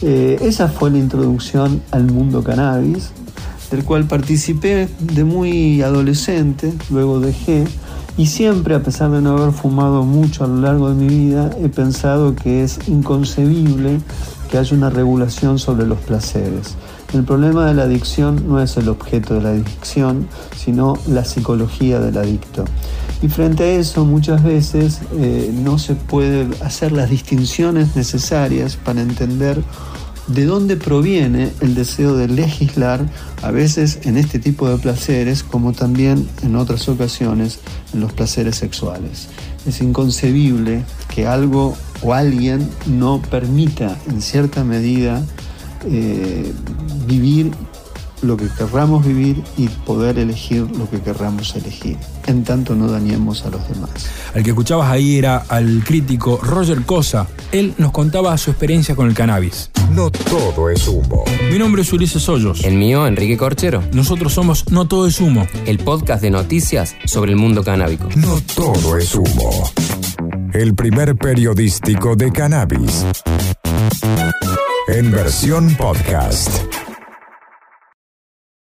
Eh, 0.03 0.39
esa 0.43 0.69
fue 0.69 0.91
la 0.91 0.99
introducción 0.99 1.83
al 1.91 2.05
mundo 2.05 2.43
cannabis 2.43 3.13
del 3.71 3.85
cual 3.85 4.05
participé 4.05 4.89
de 4.99 5.25
muy 5.25 5.81
adolescente, 5.83 6.73
luego 6.91 7.21
dejé, 7.21 7.65
y 8.17 8.27
siempre, 8.27 8.75
a 8.75 8.83
pesar 8.83 9.11
de 9.11 9.23
no 9.23 9.39
haber 9.39 9.53
fumado 9.53 10.03
mucho 10.03 10.45
a 10.45 10.49
lo 10.49 10.61
largo 10.61 10.89
de 10.89 10.95
mi 10.97 11.07
vida, 11.07 11.51
he 11.63 11.69
pensado 11.69 12.35
que 12.35 12.65
es 12.65 12.81
inconcebible 12.89 14.01
que 14.51 14.59
haya 14.59 14.77
una 14.77 14.91
regulación 14.91 15.59
sobre 15.59 15.87
los 15.87 15.99
placeres. 16.01 16.75
El 17.15 17.25
problema 17.25 17.67
de 17.67 17.75
la 17.75 17.85
adicción 17.85 18.49
no 18.49 18.61
es 18.61 18.77
el 18.77 18.89
objeto 18.89 19.35
de 19.35 19.43
la 19.43 19.51
adicción, 19.51 20.27
sino 20.57 20.95
la 21.07 21.25
psicología 21.25 22.01
del 22.01 22.19
adicto. 22.19 22.65
Y 23.23 23.29
frente 23.29 23.65
a 23.65 23.73
eso 23.73 24.05
muchas 24.05 24.43
veces 24.43 25.01
eh, 25.15 25.53
no 25.53 25.79
se 25.79 25.95
puede 25.95 26.49
hacer 26.65 26.93
las 26.93 27.11
distinciones 27.11 27.95
necesarias 27.95 28.77
para 28.77 29.03
entender 29.03 29.63
de 30.27 30.45
dónde 30.45 30.77
proviene 30.77 31.51
el 31.61 31.75
deseo 31.75 32.17
de 32.17 32.29
legislar, 32.29 33.05
a 33.43 33.51
veces 33.51 34.01
en 34.05 34.17
este 34.17 34.39
tipo 34.39 34.69
de 34.69 34.77
placeres, 34.77 35.43
como 35.43 35.73
también 35.73 36.29
en 36.43 36.57
otras 36.57 36.89
ocasiones 36.89 37.59
en 37.93 38.01
los 38.01 38.13
placeres 38.13 38.57
sexuales. 38.57 39.29
Es 39.67 39.81
inconcebible 39.81 40.85
que 41.13 41.27
algo 41.27 41.77
o 42.03 42.15
alguien 42.15 42.69
no 42.87 43.21
permita 43.21 43.99
en 44.09 44.23
cierta 44.23 44.65
medida 44.65 45.23
eh, 45.85 46.53
vivir 47.07 47.51
lo 48.23 48.37
que 48.37 48.49
querramos 48.49 49.05
vivir 49.05 49.43
y 49.57 49.69
poder 49.69 50.19
elegir 50.19 50.71
lo 50.77 50.89
que 50.91 51.01
querramos 51.01 51.57
elegir, 51.57 51.97
en 52.31 52.45
tanto 52.45 52.75
no 52.75 52.91
dañemos 52.91 53.45
a 53.45 53.51
los 53.51 53.69
demás. 53.69 53.91
Al 54.35 54.43
que 54.43 54.51
escuchabas 54.51 54.91
ahí 54.91 55.19
era 55.19 55.45
al 55.49 55.83
crítico 55.85 56.39
Roger 56.43 56.83
Cosa. 56.83 57.27
Él 57.53 57.75
nos 57.79 57.93
contaba 57.93 58.37
su 58.39 58.51
experiencia 58.51 58.95
con 58.95 59.09
el 59.09 59.15
cannabis. 59.15 59.71
No 59.95 60.11
todo 60.11 60.71
es 60.71 60.87
humo. 60.87 61.25
Mi 61.51 61.59
nombre 61.59 61.83
es 61.83 61.93
Ulises 61.93 62.29
Hoyos. 62.29 62.65
El 62.65 62.75
mío, 62.75 63.07
Enrique 63.07 63.37
Corchero. 63.37 63.83
Nosotros 63.93 64.33
somos 64.33 64.71
No 64.71 64.87
todo 64.87 65.07
es 65.07 65.21
humo. 65.21 65.47
El 65.67 65.79
podcast 65.79 66.23
de 66.23 66.31
noticias 66.31 66.95
sobre 67.05 67.33
el 67.33 67.37
mundo 67.37 67.65
canábico. 67.65 68.09
No 68.17 68.41
todo 68.55 68.97
es 68.97 69.15
humo. 69.15 69.71
El 70.53 70.75
primer 70.75 71.17
periodístico 71.17 72.17
de 72.17 72.31
cannabis. 72.33 73.05
En 74.89 75.11
versión 75.11 75.75
podcast. 75.77 76.51